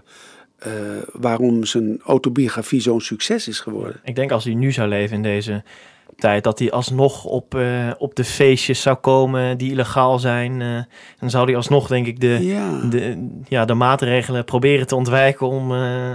waarom 1.11 1.65
zijn 1.65 1.99
autobiografie 2.03 2.81
zo'n 2.81 3.01
succes 3.01 3.47
is 3.47 3.59
geworden. 3.59 3.99
Ik 4.03 4.15
denk 4.15 4.31
als 4.31 4.43
hij 4.43 4.53
nu 4.53 4.71
zou 4.71 4.87
leven 4.87 5.15
in 5.15 5.23
deze 5.23 5.63
tijd, 6.19 6.43
dat 6.43 6.59
hij 6.59 6.71
alsnog 6.71 7.23
op, 7.25 7.55
eh, 7.55 7.89
op 7.97 8.15
de 8.15 8.23
feestjes 8.23 8.81
zou 8.81 8.97
komen 8.97 9.57
die 9.57 9.71
illegaal 9.71 10.19
zijn. 10.19 10.61
eh, 10.61 10.79
dan 11.19 11.29
zou 11.29 11.45
hij 11.45 11.55
alsnog, 11.55 11.87
denk 11.87 12.07
ik, 12.07 12.19
de, 12.19 12.45
Ja. 12.45 12.79
de, 12.89 13.27
ja, 13.47 13.65
de 13.65 13.73
maatregelen 13.73 14.45
proberen 14.45 14.87
te 14.87 14.95
ontwijken 14.95 15.47
om 15.47 15.71
eh, 15.73 16.11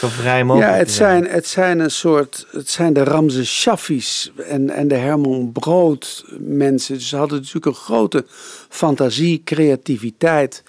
zo 0.00 0.08
vrij 0.08 0.44
mogelijk 0.44 0.70
Ja, 0.72 0.78
het 0.78 0.86
te 0.88 0.92
zijn. 0.94 1.22
zijn, 1.22 1.34
het 1.34 1.46
zijn 1.46 1.78
een 1.78 1.90
soort, 1.90 2.46
het 2.50 2.68
zijn 2.68 2.92
de 2.92 3.04
Ramses 3.04 3.60
Shaffi's 3.60 4.32
en, 4.48 4.70
en 4.70 4.88
de 4.88 4.94
Herman 4.94 5.52
Brood 5.52 6.24
mensen. 6.38 7.00
Ze 7.00 7.16
hadden 7.16 7.38
natuurlijk 7.38 7.66
een 7.66 7.74
grote 7.74 8.24
fantasie, 8.68 9.42
creativiteit. 9.44 10.62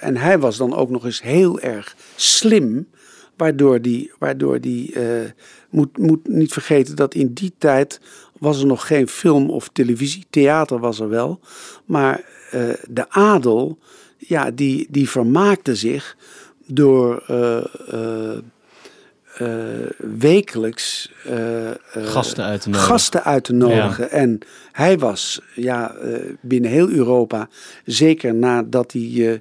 En 0.00 0.16
hij 0.16 0.38
was 0.38 0.56
dan 0.56 0.74
ook 0.76 0.90
nog 0.90 1.04
eens 1.04 1.22
heel 1.22 1.60
erg 1.60 1.96
slim, 2.16 2.88
waardoor 3.36 3.82
die, 3.82 4.12
waardoor 4.18 4.60
die 4.60 4.94
moet, 5.70 5.98
moet 5.98 6.28
niet 6.28 6.52
vergeten 6.52 6.96
dat 6.96 7.14
in 7.14 7.32
die 7.32 7.52
tijd 7.58 8.00
was 8.38 8.60
er 8.60 8.66
nog 8.66 8.86
geen 8.86 9.08
film 9.08 9.50
of 9.50 9.68
televisie, 9.72 10.26
theater 10.30 10.78
was 10.78 11.00
er 11.00 11.08
wel, 11.08 11.40
maar 11.84 12.24
eh, 12.50 12.68
de 12.88 13.10
adel, 13.10 13.78
ja, 14.16 14.50
die, 14.50 14.86
die 14.90 15.10
vermaakte 15.10 15.74
zich 15.74 16.16
door 16.66 17.22
eh, 17.26 17.64
eh, 18.36 18.40
wekelijks 19.98 21.12
Gasten 21.86 22.44
uit 22.44 22.60
te 22.60 22.68
nodigen. 22.68 22.88
gasten 22.88 23.24
uit 23.24 23.44
te 23.44 23.52
nodigen. 23.52 24.10
En 24.10 24.38
hij 24.72 24.98
was 24.98 25.40
ja, 25.54 25.94
binnen 26.40 26.70
heel 26.70 26.88
Europa, 26.88 27.48
zeker 27.84 28.34
nadat 28.34 28.92
hij 28.92 29.40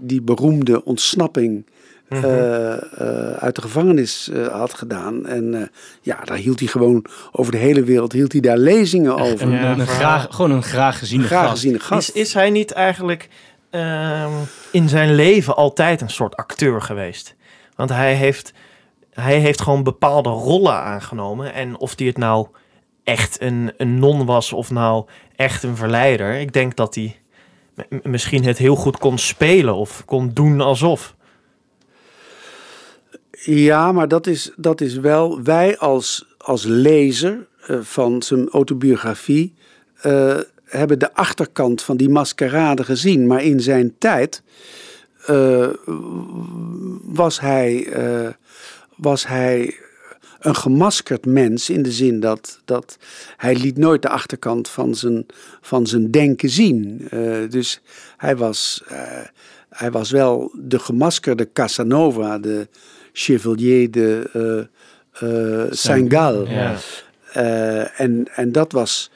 die 0.00 0.22
beroemde 0.22 0.84
ontsnapping 0.84 1.64
Mhm. 2.08 2.24
eh, 2.24 2.72
eh, 2.72 3.32
uit 3.32 3.54
de 3.54 3.60
gevangenis 3.60 4.28
eh, 4.28 4.46
had 4.46 4.74
gedaan. 4.74 5.26
En 5.26 5.54
eh, 5.54 5.66
ja, 6.00 6.20
daar 6.24 6.36
hield 6.36 6.58
hij 6.58 6.68
gewoon 6.68 7.04
over 7.32 7.52
de 7.52 7.58
hele 7.58 7.82
wereld 7.84 8.12
hield 8.12 8.32
hij 8.32 8.40
daar 8.40 8.58
lezingen 8.58 9.16
over. 9.18 9.42
Een, 9.42 9.50
Ja, 9.50 9.70
een 9.78 9.86
graag, 9.86 10.26
gewoon 10.30 10.50
een 10.50 10.62
graag 10.62 10.98
geziene 10.98 11.24
Graag 11.24 11.40
gast. 11.40 11.52
geziene 11.52 11.78
gast. 11.80 12.08
Is, 12.08 12.14
is 12.22 12.34
hij 12.34 12.50
niet 12.50 12.70
eigenlijk 12.72 13.28
ehm, 13.70 14.32
in 14.72 14.88
zijn 14.88 15.14
leven 15.14 15.56
altijd 15.56 16.00
een 16.00 16.10
soort 16.10 16.36
acteur 16.36 16.82
geweest? 16.82 17.34
Want 17.76 17.90
hij 17.90 18.14
heeft, 18.14 18.52
hij 19.10 19.38
heeft 19.38 19.60
gewoon 19.60 19.82
bepaalde 19.82 20.28
rollen 20.28 20.74
aangenomen. 20.82 21.54
En 21.54 21.78
of 21.78 21.92
hij 21.96 22.06
het 22.06 22.16
nou 22.18 22.46
echt 23.04 23.40
een, 23.40 23.72
een 23.76 23.98
non 23.98 24.24
was 24.26 24.52
of 24.52 24.70
nou 24.70 25.04
echt 25.36 25.62
een 25.62 25.76
verleider. 25.76 26.34
Ik 26.34 26.52
denk 26.52 26.76
dat 26.76 26.94
hij 26.94 27.16
misschien 28.02 28.44
het 28.44 28.58
heel 28.58 28.76
goed 28.76 28.98
kon 28.98 29.18
spelen 29.18 29.74
of 29.74 30.04
kon 30.04 30.30
doen 30.34 30.60
alsof. 30.60 31.16
Ja, 33.44 33.92
maar 33.92 34.08
dat 34.08 34.26
is, 34.26 34.50
dat 34.56 34.80
is 34.80 34.94
wel. 34.94 35.42
Wij 35.42 35.78
als, 35.78 36.26
als 36.38 36.64
lezer 36.64 37.46
eh, 37.66 37.78
van 37.80 38.22
zijn 38.22 38.48
autobiografie. 38.48 39.54
eh, 40.00 40.36
hebben 40.64 40.98
de 40.98 41.14
achterkant 41.14 41.82
van 41.82 41.96
die 41.96 42.08
maskerade 42.08 42.84
gezien. 42.84 43.26
Maar 43.26 43.42
in 43.42 43.60
zijn 43.60 43.94
tijd. 43.98 44.42
eh, 45.26 45.68
was, 47.02 47.40
hij, 47.40 47.88
was 48.96 49.26
hij 49.26 49.74
een 50.38 50.54
gemaskerd 50.56 51.26
mens. 51.26 51.70
In 51.70 51.82
de 51.82 51.92
zin 51.92 52.20
dat, 52.20 52.60
dat 52.64 52.98
hij 53.36 53.56
liet 53.56 53.76
nooit 53.76 54.02
de 54.02 54.08
achterkant 54.08 54.68
van 54.68 54.94
zijn, 54.94 55.26
van 55.60 55.86
zijn 55.86 56.10
denken 56.10 56.48
zien. 56.50 57.08
Dus 57.50 57.80
hij 58.16 58.36
was. 58.36 58.82
hij 59.68 59.90
was 59.90 60.10
wel 60.10 60.50
de 60.54 60.78
gemaskerde 60.78 61.48
Casanova, 61.52 62.38
de 62.38 62.68
chevalier 63.18 63.90
de 63.90 64.30
eh 64.32 65.62
eh 65.64 65.66
Saint-Gall. 65.70 66.48
Ja. 66.48 66.76
Eh, 67.32 68.00
en, 68.00 68.24
en 68.34 68.52
dat 68.52 68.72
was, 68.72 69.10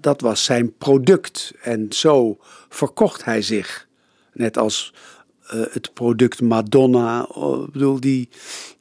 dat 0.00 0.20
was 0.20 0.44
zijn 0.44 0.76
product. 0.76 1.52
En 1.62 1.86
zo 1.90 2.38
verkocht 2.68 3.24
hij 3.24 3.42
zich. 3.42 3.86
Net 4.32 4.56
als 4.58 4.94
het 5.70 5.90
product 5.94 6.40
Madonna. 6.40 7.22
Oh, 7.22 7.66
ik 7.66 7.72
bedoel, 7.72 8.00
die, 8.00 8.28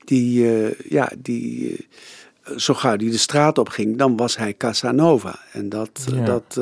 die, 0.06 0.48
ja, 0.90 1.12
die, 1.18 1.88
zo 2.56 2.74
gauw 2.74 2.96
die 2.96 3.12
de 3.12 3.18
straat 3.18 3.58
op 3.58 3.70
ging, 3.70 3.98
dan 3.98 4.18
was 4.18 4.38
hij 4.38 4.54
Casanova. 4.58 5.40
En 5.52 5.70
dat, 5.70 6.06
Ja. 6.12 6.26
dat 6.26 6.60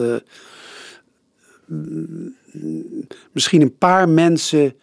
misschien 3.31 3.61
een 3.61 3.77
paar 3.77 4.09
mensen 4.09 4.75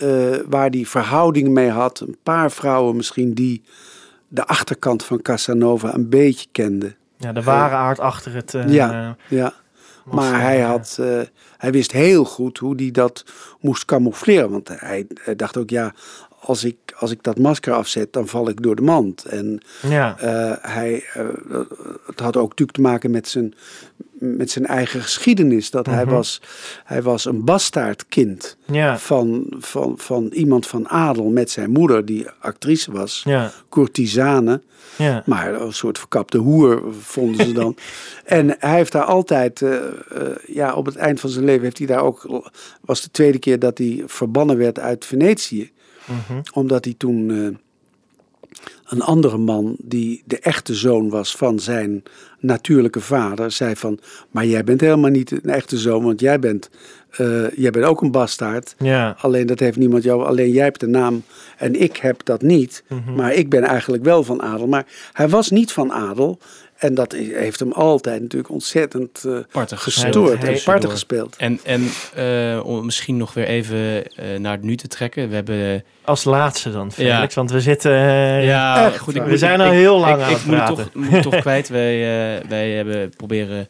eh, 0.00 0.36
waar 0.48 0.70
die 0.70 0.88
verhouding 0.88 1.48
mee 1.48 1.70
had, 1.70 2.00
een 2.00 2.16
paar 2.22 2.50
vrouwen 2.50 2.96
misschien 2.96 3.34
die 3.34 3.62
de 4.28 4.46
achterkant 4.46 5.04
van 5.04 5.22
Casanova 5.22 5.94
een 5.94 6.08
beetje 6.08 6.46
kenden. 6.52 6.96
Ja, 7.16 7.32
de 7.32 7.42
ware 7.42 7.74
aard 7.74 7.98
achter 7.98 8.34
het. 8.34 8.54
eh, 8.54 8.68
Ja. 8.68 9.16
Ja. 9.28 9.52
Maar 10.04 10.40
hij, 10.40 10.60
had, 10.60 10.96
eh, 11.00 11.20
hij 11.56 11.72
wist 11.72 11.92
heel 11.92 12.24
goed 12.24 12.58
hoe 12.58 12.74
hij 12.76 12.90
dat 12.90 13.24
moest 13.60 13.84
camoufleren. 13.84 14.50
Want 14.50 14.68
hij, 14.68 15.06
hij 15.22 15.36
dacht 15.36 15.56
ook, 15.56 15.70
ja, 15.70 15.92
als 16.40 16.64
ik, 16.64 16.76
als 16.98 17.10
ik 17.10 17.22
dat 17.22 17.38
masker 17.38 17.72
afzet, 17.72 18.12
dan 18.12 18.26
val 18.28 18.48
ik 18.48 18.62
door 18.62 18.76
de 18.76 18.82
mand. 18.82 19.24
En 19.24 19.60
Ja, 19.88 20.18
eh, 20.18 20.52
hij, 20.72 21.04
eh, 21.14 21.26
het 22.06 22.20
had 22.20 22.36
ook 22.36 22.48
natuurlijk 22.48 22.76
te 22.76 22.80
maken 22.82 23.10
met 23.10 23.28
zijn, 23.28 23.54
met 24.12 24.50
zijn 24.50 24.66
eigen 24.66 25.00
geschiedenis. 25.02 25.70
Dat 25.70 25.86
hij, 25.86 26.04
Mhm. 26.04 26.14
was, 26.14 26.40
hij 26.84 27.02
was 27.02 27.24
een 27.24 27.44
bastaardkind 27.44 28.56
ja, 28.66 28.98
van, 28.98 29.46
van, 29.58 29.94
van 29.98 30.26
iemand 30.26 30.66
van 30.66 30.88
adel 30.88 31.24
met 31.24 31.50
zijn 31.50 31.70
moeder, 31.70 32.04
die 32.04 32.26
actrice 32.40 32.92
was, 32.92 33.22
ja, 33.24 33.50
courtisane. 33.68 34.60
ja. 34.96 35.22
Maar 35.26 35.60
een 35.60 35.72
soort 35.72 35.98
verkapte 35.98 36.38
hoer 36.38 36.82
vonden 37.00 37.46
ze 37.46 37.52
dan. 37.52 37.76
en 38.24 38.56
hij 38.58 38.74
heeft 38.76 38.92
daar 38.92 39.04
altijd, 39.04 39.62
eh, 39.62 39.78
ja, 40.46 40.74
op 40.74 40.86
het 40.86 40.96
eind 40.96 41.20
van 41.20 41.30
zijn 41.30 41.44
leven 41.44 41.62
heeft 41.62 41.78
hij 41.78 41.86
daar 41.86 42.02
ook, 42.02 42.42
was 42.80 43.02
de 43.02 43.10
tweede 43.10 43.38
keer 43.38 43.58
dat 43.58 43.78
hij 43.78 44.02
verbannen 44.06 44.56
werd 44.56 44.78
uit 44.78 45.04
Venetië. 45.04 45.70
Mhm. 46.10 46.40
Omdat 46.52 46.84
hij 46.84 46.94
toen 46.98 47.30
eh, 47.30 47.58
een 48.86 49.02
andere 49.02 49.38
man, 49.38 49.76
die 49.78 50.22
de 50.24 50.38
echte 50.38 50.74
zoon 50.74 51.08
was 51.08 51.36
van 51.36 51.58
zijn 51.58 52.02
natuurlijke 52.38 53.00
vader, 53.00 53.50
zei 53.50 53.76
van, 53.76 53.98
maar 54.30 54.46
jij 54.46 54.64
bent 54.64 54.80
helemaal 54.80 55.10
niet 55.10 55.30
een 55.30 55.50
echte 55.50 55.78
zoon, 55.78 56.04
want 56.04 56.20
jij 56.20 56.38
bent, 56.38 56.70
eh, 57.10 57.50
jij 57.50 57.70
bent 57.70 57.84
ook 57.84 58.02
een 58.02 58.10
bastaard. 58.10 58.74
ja. 58.78 59.16
Alleen 59.20 59.46
dat 59.46 59.58
heeft 59.58 59.76
niemand 59.76 60.02
jou, 60.02 60.24
alleen 60.24 60.50
jij 60.50 60.64
hebt 60.64 60.80
de 60.80 60.86
naam 60.86 61.22
en 61.56 61.80
ik 61.80 61.96
heb 61.96 62.24
dat 62.24 62.42
niet. 62.42 62.84
Mhm. 62.88 63.14
Maar 63.14 63.32
ik 63.32 63.48
ben 63.48 63.62
eigenlijk 63.62 64.04
wel 64.04 64.24
van 64.24 64.42
adel. 64.42 64.66
Maar 64.66 64.86
hij 65.12 65.28
was 65.28 65.50
niet 65.50 65.72
van 65.72 65.92
adel. 65.92 66.38
En 66.80 66.94
dat 66.94 67.12
heeft 67.12 67.60
hem 67.60 67.72
altijd 67.72 68.20
natuurlijk 68.22 68.50
ontzettend 68.50 69.24
eh 69.24 69.38
Parten 69.52 69.78
gestoord 69.78 70.44
en 70.44 70.62
parten 70.64 70.90
gespeeld. 70.90 71.36
En, 71.36 71.60
en 71.64 71.88
eh, 72.14 72.60
om 72.64 72.84
misschien 72.84 73.16
nog 73.16 73.34
weer 73.34 73.46
even 73.46 74.06
eh, 74.14 74.38
naar 74.38 74.52
het 74.52 74.62
nu 74.62 74.76
te 74.76 74.88
trekken. 74.88 75.28
We 75.28 75.34
hebben... 75.34 75.84
Als 76.04 76.24
laatste 76.24 76.70
dan, 76.72 76.92
Felix. 76.92 77.12
Ja. 77.12 77.28
Want 77.34 77.50
we 77.50 77.60
zitten... 77.60 77.92
ja, 78.42 78.86
echt 78.86 78.98
goed. 78.98 79.14
Ik. 79.14 79.22
We 79.22 79.38
zijn 79.38 79.60
ik- 79.60 79.66
al 79.66 79.72
heel 79.72 79.98
lang 79.98 80.16
ik, 80.16 80.22
aan 80.22 80.30
ik 80.30 80.36
het 80.36 80.46
moet 80.46 80.54
praten. 80.56 80.76
toch, 80.76 80.94
moet 80.94 81.22
toch 81.22 81.40
kwijt. 81.46 81.68
Wij, 81.68 81.98
wij 82.48 82.70
hebben 82.70 83.10
proberen 83.16 83.68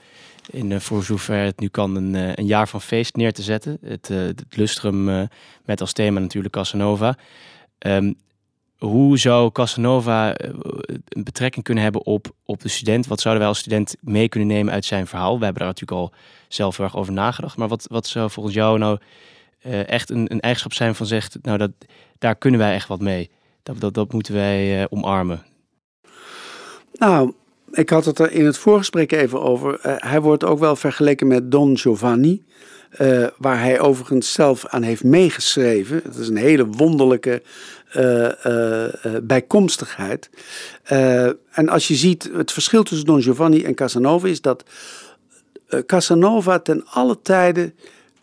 in, 0.51 0.81
voor 0.81 1.03
zover 1.03 1.37
het 1.44 1.61
nu 1.61 1.68
kan 1.68 1.96
een, 1.96 2.14
een 2.38 2.46
jaar 2.46 2.68
van 2.68 2.81
feest 2.81 3.16
neer 3.16 3.33
te 3.33 3.42
zetten. 3.42 3.79
Het, 3.85 4.11
eh, 4.11 4.18
het 4.18 4.44
Lustrum 4.51 5.09
eh, 5.09 5.23
met 5.64 5.81
als 5.81 5.92
thema 5.92 6.20
natuurlijk 6.20 6.55
Casanova. 6.55 7.16
Ehm, 7.79 8.12
hoe 8.80 9.18
zou 9.18 9.52
Casanova 9.52 10.34
eh, 10.34 10.50
een 11.08 11.24
betrekking 11.24 11.64
kunnen 11.64 11.82
hebben 11.82 12.06
op, 12.06 12.26
op 12.44 12.60
de 12.60 12.68
student? 12.68 13.06
Wat 13.06 13.20
zouden 13.20 13.42
wij 13.42 13.52
als 13.52 13.60
student 13.60 13.96
mee 14.00 14.28
kunnen 14.28 14.48
nemen 14.48 14.72
uit 14.72 14.84
zijn 14.84 15.06
verhaal? 15.06 15.38
We 15.38 15.44
hebben 15.44 15.62
daar 15.62 15.72
natuurlijk 15.72 16.00
al 16.00 16.12
zelf 16.48 16.78
erg 16.78 16.96
over 16.96 17.12
nagedacht. 17.12 17.56
Maar 17.56 17.68
wat, 17.68 17.86
wat 17.90 18.06
zou 18.06 18.30
volgens 18.30 18.54
jou 18.54 18.78
nou 18.78 18.98
eh, 19.60 19.88
echt 19.88 20.10
een, 20.10 20.32
een 20.32 20.40
eigenschap 20.40 20.72
zijn 20.72 20.94
van 20.94 21.06
zegt... 21.06 21.38
nou, 21.42 21.58
dat, 21.58 21.70
daar 22.18 22.36
kunnen 22.36 22.60
wij 22.60 22.74
echt 22.74 22.88
wat 22.88 23.00
mee. 23.00 23.30
Dat, 23.62 23.80
dat, 23.80 23.94
dat 23.94 24.12
moeten 24.12 24.34
wij 24.34 24.80
eh, 24.80 24.86
omarmen. 24.90 25.42
Nou, 26.92 27.32
ik 27.70 27.90
had 27.90 28.04
het 28.04 28.18
er 28.18 28.32
in 28.32 28.44
het 28.44 28.58
voorgesprek 28.58 29.12
even 29.12 29.42
over. 29.42 29.78
Hij 29.82 30.20
wordt 30.20 30.44
ook 30.44 30.58
wel 30.58 30.76
vergeleken 30.76 31.26
met 31.26 31.50
Don 31.50 31.78
Giovanni. 31.78 32.44
Eh, 32.90 33.26
waar 33.36 33.60
hij 33.60 33.80
overigens 33.80 34.32
zelf 34.32 34.66
aan 34.66 34.82
heeft 34.82 35.04
meegeschreven. 35.04 36.00
Het 36.04 36.16
is 36.16 36.28
een 36.28 36.36
hele 36.36 36.66
wonderlijke 36.66 37.42
eh, 37.92 38.44
eh, 38.84 38.92
bijkomstigheid. 39.22 40.30
En 41.50 41.68
als 41.68 41.88
je 41.88 41.94
ziet, 41.94 42.30
het 42.32 42.52
verschil 42.52 42.82
tussen 42.82 43.06
Don 43.06 43.22
Giovanni 43.22 43.64
en 43.64 43.74
Casanova 43.74 44.28
is 44.28 44.40
dat 44.40 44.64
Casanova 45.86 46.58
ten 46.58 46.86
alle 46.86 47.22
tijden. 47.22 47.74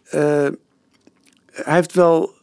hij 0.10 0.54
heeft 1.64 1.94
wel 1.94 2.36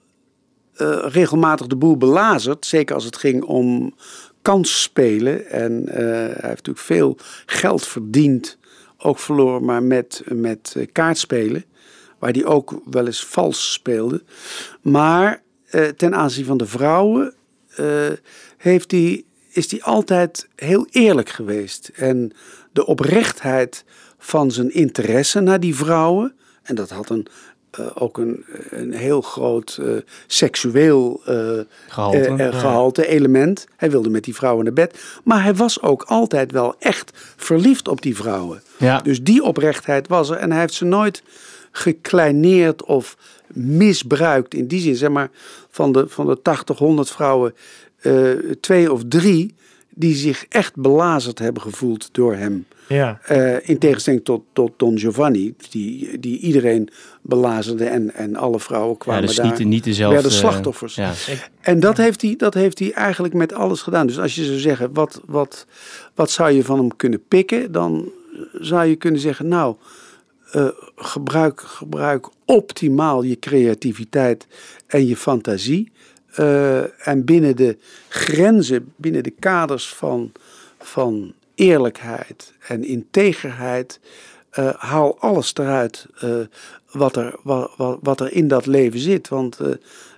regelmatig 1.03 1.67
de 1.67 1.77
boel 1.77 1.97
belazerd. 1.97 2.67
Zeker 2.67 2.95
als 2.95 3.05
het 3.05 3.17
ging 3.17 3.43
om 3.43 3.95
kansspelen. 4.43 5.47
En 5.51 5.83
hij 5.91 6.29
heeft 6.33 6.67
natuurlijk 6.67 6.79
veel 6.79 7.17
geld 7.47 7.87
verdiend. 7.87 8.59
ook 8.99 9.19
verloren, 9.19 9.65
maar 9.65 9.83
met, 9.83 10.23
met 10.29 10.77
kaartspelen. 10.93 11.65
Waar 12.25 12.33
hij 12.33 12.45
ook 12.45 12.81
wel 12.91 13.07
eens 13.07 13.25
vals 13.25 13.73
speelde. 13.73 14.23
Maar 14.83 15.43
eh, 15.71 15.85
ten 15.89 16.15
aanzien 16.15 16.45
van 16.45 16.57
de 16.57 16.67
vrouwen 16.67 17.35
eh, 17.77 17.87
heeft 18.57 18.91
hij, 18.91 19.25
is 19.49 19.71
hij 19.71 19.83
altijd 19.83 20.49
heel 20.57 20.87
eerlijk 20.91 21.29
geweest. 21.29 21.91
En 21.95 22.33
de 22.73 22.87
oprechtheid 22.87 23.85
van 24.19 24.51
zijn 24.51 24.75
interesse 24.75 25.41
naar 25.41 25.61
die 25.61 25.75
vrouwen. 25.77 26.35
En 26.63 26.75
dat 26.75 26.91
had 26.91 27.11
een, 27.11 27.27
eh, 27.71 27.87
ook 27.95 28.19
een, 28.19 28.45
een 28.71 28.93
heel 28.93 29.21
groot 29.21 29.79
eh, 29.81 29.89
seksueel 30.27 31.21
eh, 31.25 31.59
Gehalte. 31.89 32.19
eh, 32.19 32.47
eh, 32.47 32.59
gehalte, 32.61 33.07
element. 33.07 33.67
Hij 33.77 33.91
wilde 33.91 34.11
met 34.11 34.25
die 34.25 34.35
vrouwen 34.35 34.65
naar 34.65 34.73
bed. 34.73 34.99
Maar 35.25 35.43
hij 35.43 35.55
was 35.55 35.83
ook 35.83 36.03
altijd 36.03 36.53
wel 36.53 36.75
echt 36.79 37.11
verliefd 37.37 37.89
op 37.89 38.03
die 38.03 38.17
vrouwen. 38.17 38.63
Ja. 38.77 39.01
Dus 39.01 39.23
die 39.23 39.43
oprechtheid 39.43 40.09
was 40.09 40.31
er. 40.31 40.37
En 40.37 40.51
hij 40.51 40.61
heeft 40.61 40.75
ze 40.75 40.85
nooit 40.85 41.23
gekleineerd 41.77 42.85
of 42.85 43.17
misbruikt. 43.53 44.55
In 44.55 44.67
die 44.67 44.81
zin, 44.81 44.97
zeg 44.97 45.11
maar, 45.11 45.31
van 45.71 45.93
de, 45.93 46.09
van 46.09 46.27
de 46.27 46.43
80, 46.43 46.79
100 46.79 47.11
vrouwen, 47.11 47.55
eh, 48.01 48.31
twee 48.61 48.93
of 48.93 49.03
drie 49.09 49.55
die 49.95 50.15
zich 50.15 50.47
echt 50.49 50.77
belazerd 50.77 51.39
hebben 51.39 51.63
gevoeld 51.63 52.09
door 52.13 52.35
hem. 52.35 52.67
Ja. 52.89 53.21
Eh, 53.25 53.69
in 53.69 53.79
tegenstelling 53.79 54.25
tot, 54.25 54.43
tot 54.53 54.73
Don 54.77 54.99
Giovanni, 54.99 55.55
die, 55.71 56.19
die 56.21 56.39
iedereen 56.39 56.89
belazerde 57.23 57.85
en, 57.85 58.15
en 58.15 58.37
alle 58.37 58.61
vrouwen 58.61 58.91
ja, 58.91 58.99
kwamen 58.99 59.27
dus 59.27 59.37
daar. 59.37 59.47
niet, 59.47 59.65
niet 59.65 59.85
dezelfde... 59.85 60.15
werden 60.15 60.39
slachtoffers. 60.39 60.95
Ja. 60.95 61.13
En 61.61 61.81
dat 61.81 61.97
heeft, 61.97 62.23
hij, 62.23 62.35
dat 62.37 62.55
heeft 62.55 62.79
hij 62.79 62.93
eigenlijk 62.93 63.35
met 63.35 63.53
alles 63.53 63.83
gedaan. 63.83 64.07
Dus 64.07 64.19
als 64.19 64.35
je 64.35 64.45
zou 64.45 64.59
zeggen, 64.59 64.93
wat, 64.93 65.21
wat, 65.27 65.67
wat 66.15 66.31
zou 66.31 66.51
je 66.51 66.65
van 66.65 66.79
hem 66.79 66.97
kunnen 66.97 67.23
pikken? 67.29 67.73
Dan 67.73 68.11
zou 68.53 68.87
je 68.87 68.97
kunnen 68.97 69.21
zeggen, 69.21 69.49
nou, 69.49 69.77
eh, 70.55 70.69
gebruik, 70.97 71.61
gebruik 71.61 72.29
optimaal 72.45 73.23
je 73.23 73.39
creativiteit 73.39 74.47
en 74.87 75.07
je 75.07 75.17
fantasie. 75.17 75.93
Eh, 76.35 77.09
en 77.09 77.25
binnen 77.25 77.57
de 77.57 77.77
grenzen, 78.09 78.93
binnen 78.97 79.23
de 79.23 79.31
kaders 79.31 79.95
van, 79.95 80.33
van 80.79 81.33
eerlijkheid 81.55 82.53
en 82.69 82.85
integerheid, 82.85 84.01
eh, 84.51 84.75
haal 84.77 85.19
alles 85.19 85.55
eruit 85.55 86.07
wat, 86.91 87.17
er, 87.17 87.35
er 88.21 88.33
in 88.33 88.49
dat 88.49 88.67
leven 88.67 89.01
zit. 89.01 89.29
Want 89.29 89.59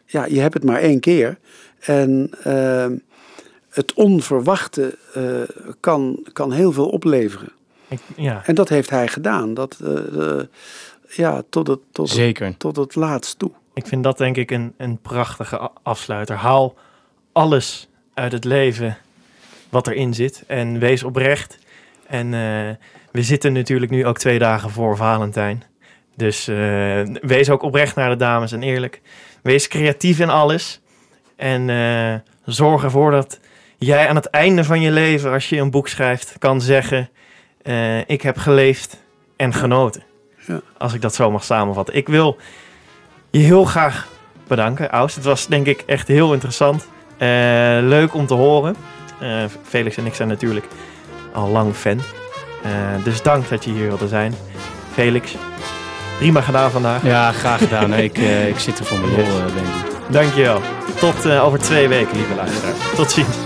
ja, 0.06 0.24
je 0.24 0.40
hebt 0.40 0.54
het 0.54 0.64
maar 0.64 0.80
één 0.80 1.00
keer. 1.00 1.38
En 1.78 2.30
het 3.68 3.94
onverwachte 3.94 4.98
kan, 5.80 6.26
kan 6.32 6.52
heel 6.52 6.72
veel 6.72 6.88
opleveren. 6.88 7.55
Ik- 7.88 8.00
ja. 8.16 8.42
En 8.44 8.54
dat 8.54 8.68
heeft 8.68 8.90
hij 8.90 9.08
gedaan. 9.08 9.54
Dat, 9.54 9.78
eh, 9.84 10.38
eh, 10.38 10.44
ja, 11.08 11.42
tot 11.50 11.66
het, 11.66 11.80
tot, 11.92 12.12
het, 12.12 12.58
tot 12.58 12.76
het 12.76 12.94
laatst 12.94 13.38
toe. 13.38 13.50
Ik 13.74 13.86
vind 13.86 14.02
dat 14.04 14.18
denk 14.18 14.36
ik 14.36 14.50
een, 14.50 14.74
een 14.76 14.98
prachtige 14.98 15.70
afsluiter. 15.82 16.36
Haal 16.36 16.74
alles 17.32 17.88
uit 18.14 18.32
het 18.32 18.44
leven 18.44 18.96
wat 19.68 19.86
erin 19.86 20.14
zit 20.14 20.44
en 20.46 20.78
wees 20.78 21.02
oprecht. 21.02 21.58
En 22.06 22.34
eh, 22.34 22.74
we 23.10 23.22
zitten 23.22 23.52
natuurlijk 23.52 23.90
nu 23.90 24.06
ook 24.06 24.18
twee 24.18 24.38
dagen 24.38 24.70
voor 24.70 24.96
Valentijn. 24.96 25.62
Dus 26.16 26.48
eh, 26.48 27.02
wees 27.20 27.50
ook 27.50 27.62
oprecht 27.62 27.96
naar 27.96 28.10
de 28.10 28.16
dames 28.16 28.52
en 28.52 28.62
eerlijk. 28.62 29.00
Wees 29.42 29.68
creatief 29.68 30.18
in 30.18 30.30
alles. 30.30 30.80
En 31.36 31.70
eh, 31.70 32.14
zorg 32.44 32.82
ervoor 32.82 33.10
dat 33.10 33.40
jij 33.78 34.08
aan 34.08 34.16
het 34.16 34.26
einde 34.30 34.64
van 34.64 34.80
je 34.80 34.90
leven, 34.90 35.32
als 35.32 35.48
je 35.48 35.56
een 35.56 35.70
boek 35.70 35.88
schrijft, 35.88 36.34
kan 36.38 36.60
zeggen: 36.60 37.08
eh, 37.66 37.98
Ik 38.08 38.22
heb 38.22 38.38
geleefd 38.38 38.96
en 39.36 39.52
genoten. 39.54 40.02
Ja. 40.46 40.60
Als 40.78 40.92
ik 40.94 41.00
dat 41.00 41.14
zo 41.14 41.30
mag 41.30 41.44
samenvatten. 41.44 41.94
Ik 41.94 42.08
wil 42.08 42.36
je 43.30 43.38
heel 43.38 43.64
graag 43.64 44.06
bedanken, 44.46 44.90
Aus. 44.90 45.14
Het 45.14 45.24
was 45.24 45.46
denk 45.46 45.66
ik 45.66 45.82
echt 45.86 46.08
heel 46.08 46.32
interessant. 46.32 46.86
Eh, 47.18 47.28
leuk 47.80 48.14
om 48.14 48.26
te 48.26 48.34
horen. 48.34 48.76
Eh, 49.20 49.28
Felix 49.62 49.96
en 49.96 50.06
ik 50.06 50.14
zijn 50.14 50.28
natuurlijk 50.28 50.66
al 51.32 51.48
lang 51.48 51.74
fan. 51.74 52.00
Eh, 52.62 52.70
dus 53.04 53.22
dank 53.22 53.48
dat 53.48 53.64
je 53.64 53.70
hier 53.70 53.86
wilde 53.88 54.08
zijn. 54.08 54.34
Felix, 54.92 55.34
prima 56.18 56.40
gedaan 56.40 56.70
vandaag. 56.70 57.02
Ja, 57.02 57.32
graag 57.32 57.58
gedaan. 57.58 57.94
Ik, 57.94 58.18
eh, 58.18 58.48
ik 58.48 58.58
zit 58.58 58.78
er 58.78 58.84
voor 58.84 58.98
mijn 58.98 59.12
lol, 59.12 59.20
Yes. 59.24 59.28
eh, 59.38 59.44
Wendy. 59.54 59.70
Dankjewel. 60.10 60.60
Tot 61.00 61.24
eh, 61.24 61.44
over 61.44 61.58
twee 61.58 61.88
weken, 61.88 62.16
lieve 62.16 62.34
luisteraars. 62.34 62.76
Tot 62.96 63.10
ziens. 63.10 63.36